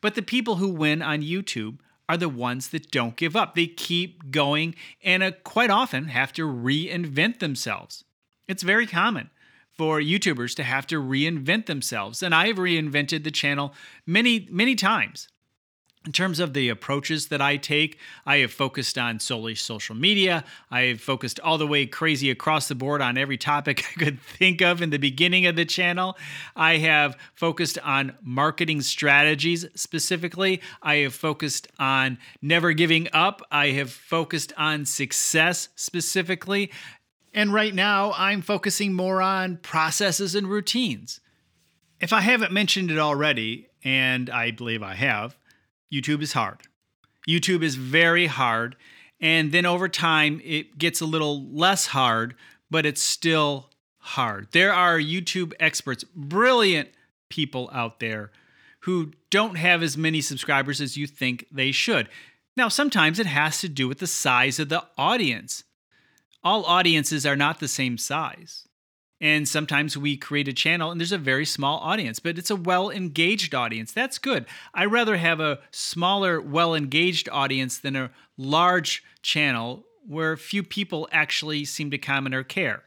But 0.00 0.14
the 0.14 0.22
people 0.22 0.56
who 0.56 0.68
win 0.68 1.02
on 1.02 1.22
YouTube 1.22 1.78
are 2.08 2.16
the 2.16 2.28
ones 2.28 2.68
that 2.68 2.90
don't 2.90 3.16
give 3.16 3.34
up. 3.34 3.54
They 3.54 3.66
keep 3.66 4.30
going 4.30 4.74
and 5.02 5.22
uh, 5.22 5.32
quite 5.42 5.70
often 5.70 6.08
have 6.08 6.32
to 6.34 6.46
reinvent 6.46 7.38
themselves. 7.38 8.04
It's 8.46 8.62
very 8.62 8.86
common 8.86 9.30
for 9.76 10.00
YouTubers 10.00 10.54
to 10.56 10.62
have 10.62 10.86
to 10.88 11.02
reinvent 11.02 11.66
themselves. 11.66 12.22
And 12.22 12.34
I've 12.34 12.56
reinvented 12.56 13.24
the 13.24 13.30
channel 13.30 13.74
many, 14.06 14.48
many 14.50 14.74
times. 14.74 15.28
In 16.06 16.12
terms 16.12 16.38
of 16.38 16.54
the 16.54 16.68
approaches 16.68 17.26
that 17.28 17.42
I 17.42 17.56
take, 17.56 17.98
I 18.24 18.36
have 18.38 18.52
focused 18.52 18.96
on 18.96 19.18
solely 19.18 19.56
social 19.56 19.96
media. 19.96 20.44
I 20.70 20.82
have 20.82 21.00
focused 21.00 21.40
all 21.40 21.58
the 21.58 21.66
way 21.66 21.84
crazy 21.84 22.30
across 22.30 22.68
the 22.68 22.76
board 22.76 23.02
on 23.02 23.18
every 23.18 23.36
topic 23.36 23.84
I 23.96 23.98
could 23.98 24.20
think 24.20 24.62
of 24.62 24.80
in 24.80 24.90
the 24.90 24.98
beginning 24.98 25.46
of 25.46 25.56
the 25.56 25.64
channel. 25.64 26.16
I 26.54 26.76
have 26.76 27.16
focused 27.34 27.78
on 27.80 28.14
marketing 28.22 28.82
strategies 28.82 29.66
specifically. 29.74 30.62
I 30.80 30.96
have 30.96 31.12
focused 31.12 31.66
on 31.76 32.18
never 32.40 32.72
giving 32.72 33.08
up. 33.12 33.42
I 33.50 33.70
have 33.70 33.90
focused 33.90 34.52
on 34.56 34.84
success 34.86 35.70
specifically. 35.74 36.70
And 37.34 37.52
right 37.52 37.74
now, 37.74 38.12
I'm 38.16 38.42
focusing 38.42 38.92
more 38.92 39.20
on 39.20 39.56
processes 39.56 40.36
and 40.36 40.48
routines. 40.48 41.20
If 42.00 42.12
I 42.12 42.20
haven't 42.20 42.52
mentioned 42.52 42.92
it 42.92 42.98
already, 42.98 43.70
and 43.82 44.30
I 44.30 44.52
believe 44.52 44.82
I 44.82 44.94
have, 44.94 45.36
YouTube 45.92 46.22
is 46.22 46.32
hard. 46.32 46.62
YouTube 47.28 47.62
is 47.62 47.74
very 47.74 48.26
hard. 48.26 48.76
And 49.20 49.52
then 49.52 49.66
over 49.66 49.88
time, 49.88 50.40
it 50.44 50.78
gets 50.78 51.00
a 51.00 51.06
little 51.06 51.48
less 51.50 51.86
hard, 51.86 52.34
but 52.70 52.84
it's 52.84 53.02
still 53.02 53.70
hard. 53.98 54.48
There 54.52 54.72
are 54.72 54.98
YouTube 54.98 55.52
experts, 55.58 56.04
brilliant 56.04 56.90
people 57.28 57.70
out 57.72 58.00
there 58.00 58.30
who 58.80 59.12
don't 59.30 59.56
have 59.56 59.82
as 59.82 59.96
many 59.96 60.20
subscribers 60.20 60.80
as 60.80 60.96
you 60.96 61.06
think 61.06 61.46
they 61.50 61.72
should. 61.72 62.08
Now, 62.56 62.68
sometimes 62.68 63.18
it 63.18 63.26
has 63.26 63.60
to 63.60 63.68
do 63.68 63.88
with 63.88 63.98
the 63.98 64.06
size 64.06 64.58
of 64.58 64.68
the 64.68 64.84
audience. 64.96 65.64
All 66.44 66.64
audiences 66.64 67.26
are 67.26 67.36
not 67.36 67.58
the 67.58 67.68
same 67.68 67.98
size. 67.98 68.65
And 69.20 69.48
sometimes 69.48 69.96
we 69.96 70.16
create 70.16 70.48
a 70.48 70.52
channel 70.52 70.90
and 70.90 71.00
there's 71.00 71.12
a 71.12 71.18
very 71.18 71.46
small 71.46 71.78
audience, 71.78 72.18
but 72.18 72.38
it's 72.38 72.50
a 72.50 72.56
well 72.56 72.90
engaged 72.90 73.54
audience. 73.54 73.92
That's 73.92 74.18
good. 74.18 74.46
i 74.74 74.84
rather 74.84 75.16
have 75.16 75.40
a 75.40 75.60
smaller, 75.70 76.40
well 76.40 76.74
engaged 76.74 77.28
audience 77.30 77.78
than 77.78 77.96
a 77.96 78.10
large 78.36 79.02
channel 79.22 79.84
where 80.06 80.36
few 80.36 80.62
people 80.62 81.08
actually 81.10 81.64
seem 81.64 81.90
to 81.90 81.98
comment 81.98 82.34
or 82.34 82.44
care. 82.44 82.84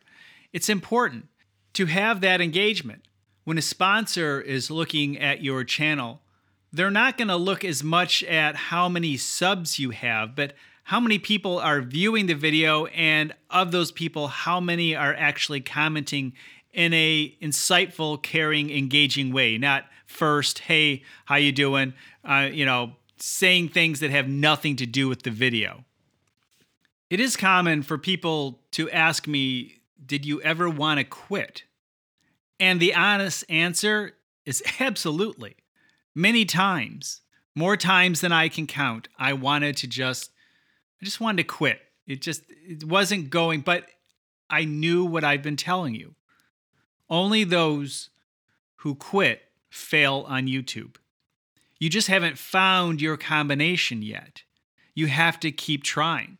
It's 0.53 0.69
important 0.69 1.27
to 1.73 1.87
have 1.87 2.21
that 2.21 2.41
engagement. 2.41 3.03
When 3.43 3.57
a 3.57 3.63
sponsor 3.63 4.39
is 4.39 4.71
looking 4.71 5.17
at 5.17 5.43
your 5.43 5.63
channel, 5.63 6.21
they're 6.71 6.91
not 6.91 7.17
going 7.17 7.29
to 7.29 7.35
look 7.35 7.65
as 7.65 7.83
much 7.83 8.23
at 8.23 8.55
how 8.55 8.87
many 8.87 9.17
subs 9.17 9.79
you 9.79 9.89
have, 9.89 10.35
but 10.35 10.53
how 10.89 10.99
many 10.99 11.19
people 11.19 11.59
are 11.59 11.81
viewing 11.81 12.25
the 12.25 12.33
video 12.33 12.87
and 12.87 13.31
of 13.51 13.71
those 13.71 13.91
people 13.91 14.27
how 14.27 14.59
many 14.59 14.95
are 14.95 15.13
actually 15.13 15.61
commenting 15.61 16.33
in 16.73 16.91
a 16.95 17.37
insightful 17.39 18.19
caring 18.23 18.71
engaging 18.71 19.31
way? 19.31 19.55
Not 19.59 19.85
first 20.07 20.57
hey 20.57 21.03
how 21.25 21.35
you 21.35 21.51
doing? 21.51 21.93
Uh, 22.27 22.49
you 22.51 22.65
know 22.65 22.93
saying 23.17 23.69
things 23.69 23.99
that 23.99 24.09
have 24.09 24.27
nothing 24.27 24.75
to 24.77 24.87
do 24.87 25.07
with 25.07 25.21
the 25.21 25.29
video. 25.29 25.85
It 27.11 27.19
is 27.19 27.37
common 27.37 27.83
for 27.83 27.99
people 27.99 28.59
to 28.71 28.89
ask 28.89 29.27
me 29.27 29.81
did 30.03 30.25
you 30.25 30.41
ever 30.41 30.67
want 30.67 30.97
to 30.97 31.03
quit? 31.03 31.65
And 32.59 32.79
the 32.79 32.95
honest 32.95 33.45
answer 33.47 34.13
is 34.43 34.63
absolutely. 34.79 35.55
Many 36.15 36.45
times 36.45 37.21
more 37.53 37.77
times 37.77 38.21
than 38.21 38.31
i 38.31 38.47
can 38.47 38.65
count 38.65 39.07
i 39.17 39.33
wanted 39.33 39.75
to 39.75 39.87
just 39.87 40.31
I 41.01 41.05
just 41.05 41.19
wanted 41.19 41.43
to 41.43 41.47
quit. 41.47 41.81
It 42.07 42.21
just 42.21 42.43
it 42.49 42.83
wasn't 42.83 43.29
going, 43.29 43.61
but 43.61 43.85
I 44.49 44.65
knew 44.65 45.05
what 45.05 45.23
I've 45.23 45.43
been 45.43 45.57
telling 45.57 45.95
you. 45.95 46.15
Only 47.09 47.43
those 47.43 48.09
who 48.77 48.95
quit 48.95 49.43
fail 49.69 50.25
on 50.27 50.47
YouTube. 50.47 50.95
You 51.79 51.89
just 51.89 52.07
haven't 52.07 52.37
found 52.37 53.01
your 53.01 53.17
combination 53.17 54.01
yet. 54.01 54.43
You 54.93 55.07
have 55.07 55.39
to 55.41 55.51
keep 55.51 55.83
trying. 55.83 56.37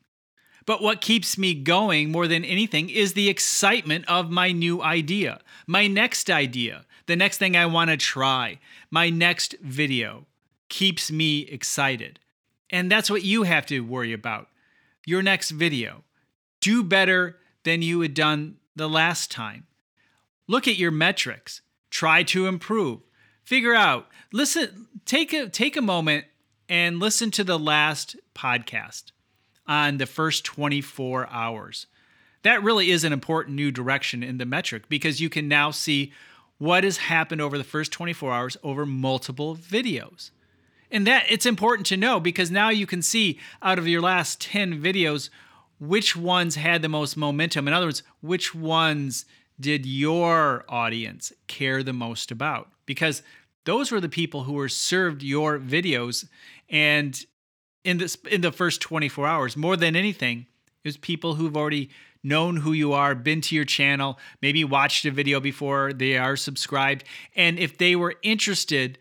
But 0.66 0.82
what 0.82 1.01
keeps 1.01 1.38
me 1.38 1.54
going 1.56 2.12
more 2.12 2.28
than 2.28 2.46
anything 2.46 2.89
is 2.89 3.13
the 3.13 3.30
excitement 3.30 4.06
of 4.08 4.30
my 4.30 4.51
new 4.51 4.84
idea, 4.84 5.39
my 5.66 5.88
next 5.88 6.30
idea, 6.30 6.86
the 7.08 7.16
next 7.16 7.38
thing 7.38 7.58
I 7.58 7.66
want 7.66 7.89
to 7.89 7.98
try, 7.98 8.60
my 8.92 9.10
next 9.10 9.56
video 9.62 10.28
keeps 10.68 11.12
me 11.12 11.39
excited. 11.39 12.20
And 12.70 12.92
that's 12.92 13.10
what 13.10 13.24
you 13.24 13.44
have 13.44 13.66
to 13.68 13.82
worry 13.82 14.14
about. 14.14 14.48
Your 15.06 15.22
next 15.22 15.52
video. 15.52 16.04
Do 16.62 16.84
better 16.84 17.38
than 17.64 17.82
you 17.82 18.02
had 18.02 18.14
done 18.14 18.58
the 18.76 18.90
last 18.90 19.32
time. 19.32 19.66
Look 20.48 20.68
at 20.68 20.78
your 20.78 20.92
metrics. 20.92 21.62
Try 21.90 22.24
to 22.24 22.48
improve. 22.48 23.02
Figure 23.44 23.74
out. 23.74 24.08
Listen, 24.32 24.88
take 25.06 25.34
a 25.34 25.50
take 25.50 25.76
a 25.76 25.82
moment 25.82 26.26
and 26.68 27.00
listen 27.00 27.32
to 27.32 27.44
the 27.44 27.58
last 27.58 28.16
podcast 28.36 29.12
on 29.68 29.98
the 29.98 30.06
first 30.06 30.46
24 30.46 31.28
hours. 31.30 31.88
That 32.44 32.64
really 32.64 32.92
is 32.92 33.04
an 33.04 33.12
important 33.12 33.56
new 33.56 33.72
direction 33.72 34.24
in 34.24 34.38
the 34.38 34.46
metric 34.46 34.84
because 34.88 35.20
you 35.20 35.30
can 35.30 35.48
now 35.48 35.72
see 35.72 36.14
what 36.58 36.84
has 36.84 36.98
happened 36.98 37.42
over 37.42 37.58
the 37.58 37.64
first 37.64 37.92
24 37.92 38.32
hours 38.32 38.58
over 38.64 38.86
multiple 38.86 39.56
videos. 39.56 40.32
And 40.91 41.05
that 41.08 41.25
it's 41.29 41.46
important 41.46 41.86
to 41.88 41.98
know 41.98 42.19
because 42.19 42.50
now 42.50 42.69
you 42.69 42.88
can 42.88 43.01
see 43.01 43.39
out 43.62 43.77
of 43.77 43.88
your 43.88 44.01
last 44.01 44.41
10 44.41 44.81
videos 44.81 45.29
which 45.79 46.15
ones 46.15 46.55
had 46.55 46.81
the 46.81 46.89
most 46.89 47.15
momentum. 47.15 47.67
In 47.67 47.74
other 47.74 47.88
words, 47.88 48.03
which 48.22 48.53
ones 48.53 49.25
did 49.60 49.86
your 49.86 50.65
audience 50.67 51.31
care 51.48 51.84
the 51.84 51.93
most 51.93 52.31
about? 52.31 52.69
Because 52.86 53.22
those 53.65 53.91
were 53.91 54.01
the 54.01 54.10
people 54.10 54.43
who 54.43 54.53
were 54.53 54.69
served 54.69 55.22
your 55.22 55.60
videos 55.60 56.27
and 56.69 57.25
in 57.84 57.98
this 57.98 58.15
in 58.29 58.41
the 58.41 58.51
first 58.51 58.81
24 58.81 59.25
hours 59.25 59.55
more 59.55 59.77
than 59.77 59.96
anything 59.96 60.48
it 60.84 60.88
was 60.88 60.98
people 60.98 61.36
who've 61.36 61.58
already 61.58 61.89
known 62.24 62.58
who 62.58 62.74
you 62.74 62.93
are, 62.93 63.15
been 63.15 63.41
to 63.41 63.55
your 63.55 63.65
channel, 63.65 64.17
maybe 64.41 64.63
watched 64.63 65.05
a 65.05 65.12
video 65.12 65.39
before 65.39 65.93
they 65.93 66.17
are 66.17 66.36
subscribed. 66.36 67.03
And 67.36 67.60
if 67.60 67.77
they 67.77 67.96
were 67.96 68.15
interested 68.24 68.98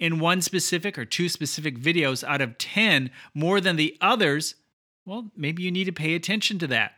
in 0.00 0.18
one 0.18 0.40
specific 0.40 0.98
or 0.98 1.04
two 1.04 1.28
specific 1.28 1.78
videos 1.78 2.24
out 2.24 2.40
of 2.40 2.58
10 2.58 3.10
more 3.34 3.60
than 3.60 3.76
the 3.76 3.96
others, 4.00 4.56
well, 5.04 5.30
maybe 5.36 5.62
you 5.62 5.70
need 5.70 5.84
to 5.84 5.92
pay 5.92 6.14
attention 6.14 6.58
to 6.58 6.66
that 6.68 6.94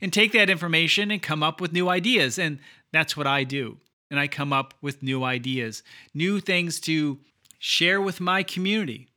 and 0.00 0.12
take 0.12 0.32
that 0.32 0.48
information 0.48 1.10
and 1.10 1.20
come 1.20 1.42
up 1.42 1.60
with 1.60 1.72
new 1.72 1.88
ideas. 1.88 2.38
And 2.38 2.60
that's 2.92 3.16
what 3.16 3.26
I 3.26 3.44
do. 3.44 3.78
And 4.10 4.20
I 4.20 4.28
come 4.28 4.52
up 4.52 4.74
with 4.80 5.02
new 5.02 5.24
ideas, 5.24 5.82
new 6.14 6.40
things 6.40 6.78
to 6.80 7.18
share 7.58 8.00
with 8.00 8.20
my 8.20 8.42
community. 8.42 9.08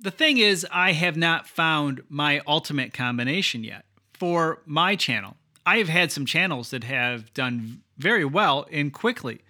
The 0.00 0.10
thing 0.10 0.38
is, 0.38 0.66
I 0.72 0.92
have 0.92 1.16
not 1.16 1.46
found 1.46 2.02
my 2.08 2.40
ultimate 2.46 2.94
combination 2.94 3.62
yet 3.62 3.84
for 4.14 4.62
my 4.64 4.96
channel. 4.96 5.36
I 5.66 5.78
have 5.78 5.88
had 5.88 6.12
some 6.12 6.26
channels 6.26 6.70
that 6.70 6.84
have 6.84 7.34
done 7.34 7.82
very 7.98 8.24
well 8.24 8.66
and 8.70 8.92
quickly. 8.92 9.40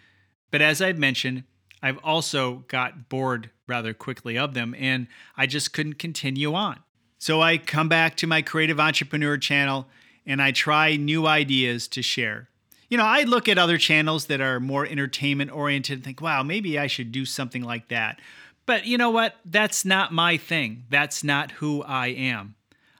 But 0.50 0.62
as 0.62 0.80
I've 0.80 0.98
mentioned, 0.98 1.44
I've 1.82 1.98
also 1.98 2.64
got 2.68 3.08
bored 3.08 3.50
rather 3.66 3.92
quickly 3.94 4.38
of 4.38 4.54
them 4.54 4.74
and 4.78 5.06
I 5.36 5.46
just 5.46 5.72
couldn't 5.72 5.98
continue 5.98 6.54
on. 6.54 6.80
So 7.18 7.40
I 7.40 7.58
come 7.58 7.88
back 7.88 8.16
to 8.16 8.26
my 8.26 8.42
creative 8.42 8.78
entrepreneur 8.78 9.36
channel 9.38 9.86
and 10.26 10.42
I 10.42 10.52
try 10.52 10.96
new 10.96 11.26
ideas 11.26 11.88
to 11.88 12.02
share. 12.02 12.48
You 12.88 12.98
know, 12.98 13.04
I 13.04 13.22
look 13.22 13.48
at 13.48 13.58
other 13.58 13.78
channels 13.78 14.26
that 14.26 14.40
are 14.40 14.60
more 14.60 14.86
entertainment 14.86 15.50
oriented 15.50 15.98
and 15.98 16.04
think, 16.04 16.20
wow, 16.20 16.42
maybe 16.42 16.78
I 16.78 16.86
should 16.86 17.10
do 17.10 17.24
something 17.24 17.62
like 17.62 17.88
that. 17.88 18.20
But 18.64 18.86
you 18.86 18.98
know 18.98 19.10
what? 19.10 19.36
That's 19.44 19.84
not 19.84 20.12
my 20.12 20.36
thing. 20.36 20.84
That's 20.90 21.24
not 21.24 21.52
who 21.52 21.82
I 21.82 22.08
am. 22.08 22.54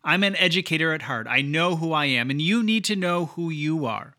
I'm 0.05 0.23
an 0.23 0.37
educator 0.37 0.93
at 0.93 1.03
heart. 1.03 1.27
I 1.29 1.43
know 1.43 1.75
who 1.75 1.93
I 1.93 2.07
am, 2.07 2.31
and 2.31 2.41
you 2.41 2.63
need 2.63 2.85
to 2.85 2.95
know 2.95 3.27
who 3.27 3.51
you 3.51 3.87
are. 3.87 4.15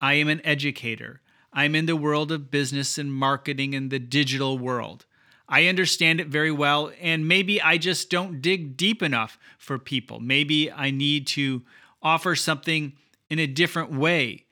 I 0.00 0.14
am 0.14 0.28
an 0.28 0.40
educator. 0.44 1.20
I'm 1.52 1.74
in 1.74 1.86
the 1.86 1.96
world 1.96 2.32
of 2.32 2.50
business 2.50 2.98
and 2.98 3.12
marketing 3.12 3.74
and 3.74 3.90
the 3.90 3.98
digital 3.98 4.58
world. 4.58 5.04
I 5.48 5.66
understand 5.66 6.20
it 6.20 6.28
very 6.28 6.50
well, 6.50 6.92
and 7.00 7.28
maybe 7.28 7.60
I 7.60 7.76
just 7.76 8.08
don't 8.08 8.40
dig 8.40 8.76
deep 8.76 9.02
enough 9.02 9.38
for 9.58 9.78
people. 9.78 10.18
Maybe 10.18 10.72
I 10.72 10.90
need 10.90 11.26
to 11.28 11.62
offer 12.02 12.34
something 12.34 12.94
in 13.28 13.38
a 13.38 13.46
different 13.46 13.92
way. 13.92 14.46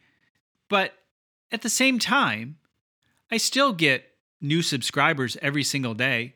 But 0.69 0.93
at 1.51 1.63
the 1.63 1.71
same 1.71 1.99
time, 1.99 2.59
I 3.31 3.39
still 3.39 3.73
get 3.73 4.05
new 4.41 4.63
subscribers 4.63 5.37
every 5.41 5.65
single 5.65 5.95
day. 5.95 6.35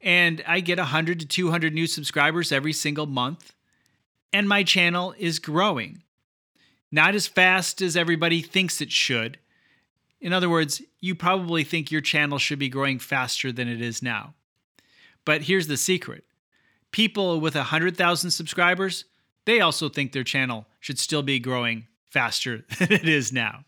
And 0.00 0.42
I 0.46 0.60
get 0.60 0.78
100 0.78 1.20
to 1.20 1.26
200 1.26 1.72
new 1.72 1.86
subscribers 1.86 2.52
every 2.52 2.72
single 2.72 3.06
month. 3.06 3.52
And 4.32 4.48
my 4.48 4.62
channel 4.62 5.14
is 5.18 5.38
growing. 5.38 6.02
Not 6.90 7.14
as 7.14 7.26
fast 7.26 7.80
as 7.80 7.96
everybody 7.96 8.42
thinks 8.42 8.80
it 8.80 8.90
should, 8.90 9.38
in 10.22 10.32
other 10.32 10.48
words, 10.48 10.80
you 11.00 11.16
probably 11.16 11.64
think 11.64 11.90
your 11.90 12.00
channel 12.00 12.38
should 12.38 12.60
be 12.60 12.68
growing 12.68 13.00
faster 13.00 13.50
than 13.50 13.68
it 13.68 13.82
is 13.82 14.02
now. 14.02 14.34
But 15.24 15.42
here's 15.42 15.66
the 15.66 15.76
secret 15.76 16.24
people 16.92 17.40
with 17.40 17.54
100,000 17.54 18.30
subscribers, 18.30 19.04
they 19.44 19.60
also 19.60 19.88
think 19.88 20.12
their 20.12 20.24
channel 20.24 20.66
should 20.78 20.98
still 20.98 21.22
be 21.22 21.40
growing 21.40 21.88
faster 22.04 22.64
than 22.78 22.92
it 22.92 23.08
is 23.08 23.32
now. 23.32 23.64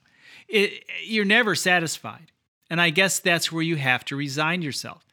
It, 0.48 0.84
you're 1.04 1.24
never 1.24 1.54
satisfied. 1.54 2.30
And 2.70 2.80
I 2.80 2.90
guess 2.90 3.18
that's 3.18 3.50
where 3.50 3.62
you 3.62 3.76
have 3.76 4.04
to 4.06 4.16
resign 4.16 4.62
yourself. 4.62 5.04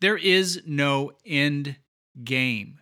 There 0.00 0.16
is 0.16 0.62
no 0.66 1.12
end 1.24 1.76
game. 2.24 2.80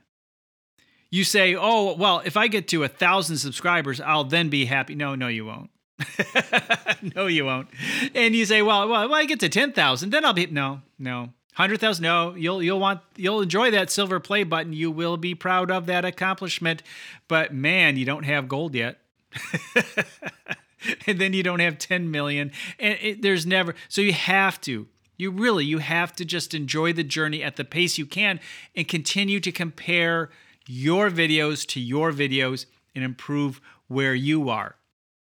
You 1.10 1.24
say, 1.24 1.54
oh, 1.54 1.94
well, 1.94 2.22
if 2.24 2.36
I 2.36 2.48
get 2.48 2.68
to 2.68 2.84
a 2.84 2.88
thousand 2.88 3.36
subscribers, 3.36 4.00
I'll 4.00 4.24
then 4.24 4.48
be 4.48 4.64
happy. 4.64 4.94
No, 4.94 5.14
no, 5.14 5.28
you 5.28 5.44
won't. 5.44 5.70
no, 7.14 7.26
you 7.26 7.44
won't. 7.44 7.68
And 8.14 8.34
you 8.34 8.44
say, 8.46 8.62
well, 8.62 8.88
well, 8.88 9.08
when 9.08 9.20
I 9.20 9.24
get 9.24 9.40
to 9.40 9.48
ten 9.48 9.72
thousand, 9.72 10.10
then 10.10 10.24
I'll 10.24 10.32
be 10.32 10.46
no, 10.46 10.82
no. 10.98 11.30
Hundred 11.54 11.80
thousand, 11.80 12.04
no. 12.04 12.34
You'll 12.34 12.62
you'll 12.62 12.80
want 12.80 13.00
you'll 13.16 13.42
enjoy 13.42 13.70
that 13.72 13.90
silver 13.90 14.20
play 14.20 14.42
button. 14.44 14.72
You 14.72 14.90
will 14.90 15.16
be 15.16 15.34
proud 15.34 15.70
of 15.70 15.86
that 15.86 16.04
accomplishment. 16.04 16.82
But 17.28 17.52
man, 17.52 17.96
you 17.96 18.04
don't 18.04 18.24
have 18.24 18.48
gold 18.48 18.74
yet. 18.74 18.98
and 21.06 21.18
then 21.20 21.32
you 21.32 21.42
don't 21.42 21.60
have 21.60 21.78
10 21.78 22.10
million 22.10 22.52
and 22.78 22.98
it, 23.00 23.22
there's 23.22 23.46
never 23.46 23.74
so 23.88 24.00
you 24.00 24.12
have 24.12 24.60
to 24.60 24.86
you 25.16 25.30
really 25.30 25.64
you 25.64 25.78
have 25.78 26.12
to 26.12 26.24
just 26.24 26.54
enjoy 26.54 26.92
the 26.92 27.04
journey 27.04 27.42
at 27.42 27.56
the 27.56 27.64
pace 27.64 27.96
you 27.98 28.04
can 28.04 28.40
and 28.74 28.88
continue 28.88 29.40
to 29.40 29.52
compare 29.52 30.30
your 30.66 31.10
videos 31.10 31.66
to 31.66 31.80
your 31.80 32.12
videos 32.12 32.66
and 32.94 33.04
improve 33.04 33.60
where 33.88 34.14
you 34.14 34.50
are 34.50 34.76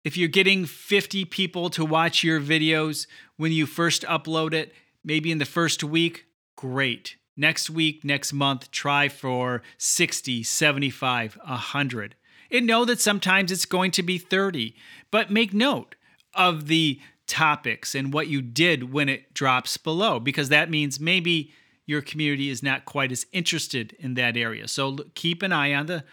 if 0.09 0.17
you're 0.17 0.27
getting 0.27 0.65
50 0.65 1.25
people 1.25 1.69
to 1.69 1.85
watch 1.85 2.23
your 2.23 2.41
videos 2.41 3.05
when 3.37 3.51
you 3.51 3.67
first 3.67 4.01
upload 4.05 4.55
it, 4.55 4.73
maybe 5.03 5.31
in 5.31 5.37
the 5.37 5.45
first 5.45 5.83
week, 5.83 6.25
great. 6.55 7.17
Next 7.37 7.69
week, 7.69 8.03
next 8.03 8.33
month, 8.33 8.71
try 8.71 9.07
for 9.07 9.61
60, 9.77 10.41
75, 10.41 11.37
100. 11.45 12.15
And 12.49 12.65
know 12.65 12.85
that 12.85 12.99
sometimes 12.99 13.51
it's 13.51 13.65
going 13.65 13.91
to 13.91 14.01
be 14.01 14.17
30, 14.17 14.75
but 15.11 15.29
make 15.29 15.53
note 15.53 15.93
of 16.33 16.65
the 16.65 16.99
topics 17.27 17.93
and 17.93 18.11
what 18.11 18.25
you 18.25 18.41
did 18.41 18.91
when 18.91 19.09
it 19.09 19.35
drops 19.35 19.77
below, 19.77 20.19
because 20.19 20.49
that 20.49 20.71
means 20.71 20.99
maybe 20.99 21.53
your 21.85 22.01
community 22.01 22.49
is 22.49 22.63
not 22.63 22.85
quite 22.85 23.11
as 23.11 23.27
interested 23.31 23.95
in 23.99 24.15
that 24.15 24.35
area. 24.35 24.67
So 24.67 24.97
keep 25.13 25.43
an 25.43 25.53
eye 25.53 25.75
on 25.75 25.85
the 25.85 26.03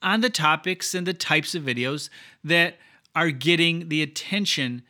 on 0.00 0.22
the 0.22 0.30
topics 0.30 0.94
and 0.94 1.06
the 1.06 1.12
types 1.12 1.54
of 1.54 1.62
videos 1.62 2.08
that 2.42 2.76
are 3.14 3.30
getting 3.30 3.88
the 3.88 4.02
attention 4.02 4.82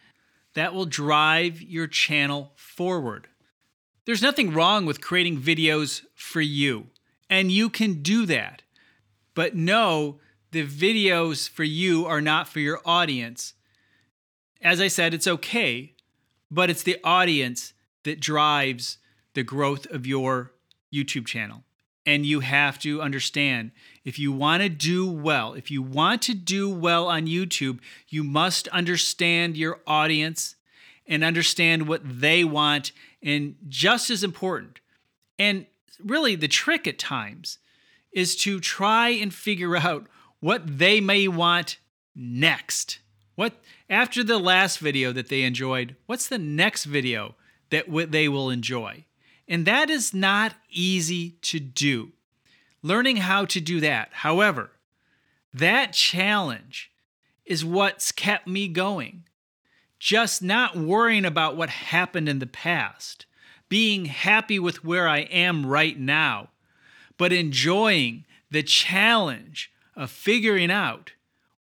that 0.54 0.74
will 0.74 0.86
drive 0.86 1.60
your 1.60 1.86
channel 1.86 2.52
forward. 2.56 3.28
There's 4.04 4.22
nothing 4.22 4.52
wrong 4.52 4.84
with 4.84 5.00
creating 5.00 5.40
videos 5.40 6.02
for 6.14 6.40
you, 6.40 6.88
and 7.30 7.50
you 7.50 7.70
can 7.70 8.02
do 8.02 8.26
that. 8.26 8.62
But 9.34 9.54
know 9.56 10.18
the 10.50 10.66
videos 10.66 11.48
for 11.48 11.64
you 11.64 12.04
are 12.04 12.20
not 12.20 12.48
for 12.48 12.60
your 12.60 12.80
audience. 12.84 13.54
As 14.60 14.80
I 14.80 14.88
said, 14.88 15.14
it's 15.14 15.26
okay, 15.26 15.94
but 16.50 16.68
it's 16.68 16.82
the 16.82 16.98
audience 17.02 17.72
that 18.04 18.20
drives 18.20 18.98
the 19.34 19.42
growth 19.42 19.86
of 19.86 20.06
your 20.06 20.52
YouTube 20.92 21.26
channel. 21.26 21.64
And 22.04 22.26
you 22.26 22.40
have 22.40 22.80
to 22.80 23.00
understand 23.00 23.70
if 24.04 24.18
you 24.18 24.32
want 24.32 24.62
to 24.62 24.68
do 24.68 25.08
well, 25.08 25.54
if 25.54 25.70
you 25.70 25.82
want 25.82 26.22
to 26.22 26.34
do 26.34 26.68
well 26.68 27.06
on 27.06 27.26
YouTube, 27.26 27.78
you 28.08 28.24
must 28.24 28.66
understand 28.68 29.56
your 29.56 29.78
audience 29.86 30.56
and 31.06 31.22
understand 31.22 31.86
what 31.86 32.00
they 32.04 32.42
want. 32.42 32.90
And 33.22 33.54
just 33.68 34.10
as 34.10 34.24
important, 34.24 34.80
and 35.38 35.66
really 36.04 36.34
the 36.34 36.48
trick 36.48 36.88
at 36.88 36.98
times, 36.98 37.58
is 38.12 38.36
to 38.36 38.58
try 38.58 39.10
and 39.10 39.32
figure 39.32 39.76
out 39.76 40.06
what 40.40 40.78
they 40.78 41.00
may 41.00 41.28
want 41.28 41.78
next. 42.16 42.98
What 43.36 43.54
after 43.88 44.24
the 44.24 44.38
last 44.38 44.78
video 44.78 45.12
that 45.12 45.28
they 45.28 45.42
enjoyed, 45.42 45.94
what's 46.06 46.28
the 46.28 46.38
next 46.38 46.84
video 46.84 47.36
that 47.70 47.86
they 48.10 48.28
will 48.28 48.50
enjoy? 48.50 49.04
And 49.48 49.66
that 49.66 49.90
is 49.90 50.14
not 50.14 50.54
easy 50.70 51.30
to 51.42 51.60
do. 51.60 52.12
Learning 52.82 53.18
how 53.18 53.44
to 53.46 53.60
do 53.60 53.80
that. 53.80 54.08
However, 54.12 54.70
that 55.52 55.92
challenge 55.92 56.90
is 57.44 57.64
what's 57.64 58.12
kept 58.12 58.46
me 58.46 58.68
going. 58.68 59.24
Just 59.98 60.42
not 60.42 60.76
worrying 60.76 61.24
about 61.24 61.56
what 61.56 61.68
happened 61.68 62.28
in 62.28 62.38
the 62.38 62.46
past, 62.46 63.26
being 63.68 64.06
happy 64.06 64.58
with 64.58 64.84
where 64.84 65.08
I 65.08 65.20
am 65.20 65.66
right 65.66 65.98
now, 65.98 66.48
but 67.16 67.32
enjoying 67.32 68.24
the 68.50 68.62
challenge 68.62 69.70
of 69.94 70.10
figuring 70.10 70.70
out 70.70 71.12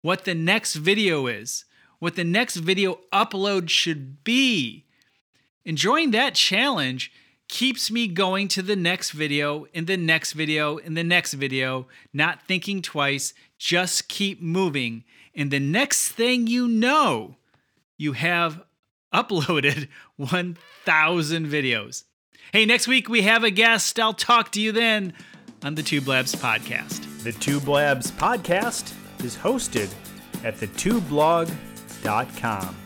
what 0.02 0.24
the 0.24 0.34
next 0.34 0.74
video 0.74 1.26
is, 1.26 1.64
what 1.98 2.14
the 2.14 2.24
next 2.24 2.56
video 2.56 3.00
upload 3.12 3.68
should 3.70 4.22
be. 4.22 4.84
Enjoying 5.64 6.10
that 6.10 6.34
challenge 6.34 7.10
keeps 7.48 7.90
me 7.90 8.06
going 8.08 8.48
to 8.48 8.62
the 8.62 8.76
next 8.76 9.12
video, 9.12 9.66
in 9.72 9.86
the 9.86 9.96
next 9.96 10.32
video, 10.32 10.76
in 10.78 10.94
the 10.94 11.04
next 11.04 11.34
video, 11.34 11.86
not 12.12 12.42
thinking 12.46 12.82
twice, 12.82 13.32
just 13.58 14.08
keep 14.08 14.42
moving. 14.42 15.04
And 15.34 15.50
the 15.50 15.60
next 15.60 16.12
thing 16.12 16.46
you 16.46 16.68
know, 16.68 17.36
you 17.96 18.12
have 18.12 18.62
uploaded 19.14 19.88
1,000 20.16 21.46
videos. 21.46 22.04
Hey, 22.52 22.66
next 22.66 22.86
week 22.86 23.08
we 23.08 23.22
have 23.22 23.42
a 23.44 23.50
guest. 23.50 23.98
I'll 23.98 24.12
talk 24.12 24.52
to 24.52 24.60
you 24.60 24.72
then 24.72 25.14
on 25.62 25.74
the 25.74 25.82
Tube 25.82 26.06
Labs 26.08 26.34
podcast. 26.34 27.22
The 27.22 27.32
Tube 27.32 27.68
Labs 27.68 28.10
podcast 28.10 28.92
is 29.24 29.36
hosted 29.36 29.90
at 30.44 30.56
thetwoblog.com. 30.56 32.76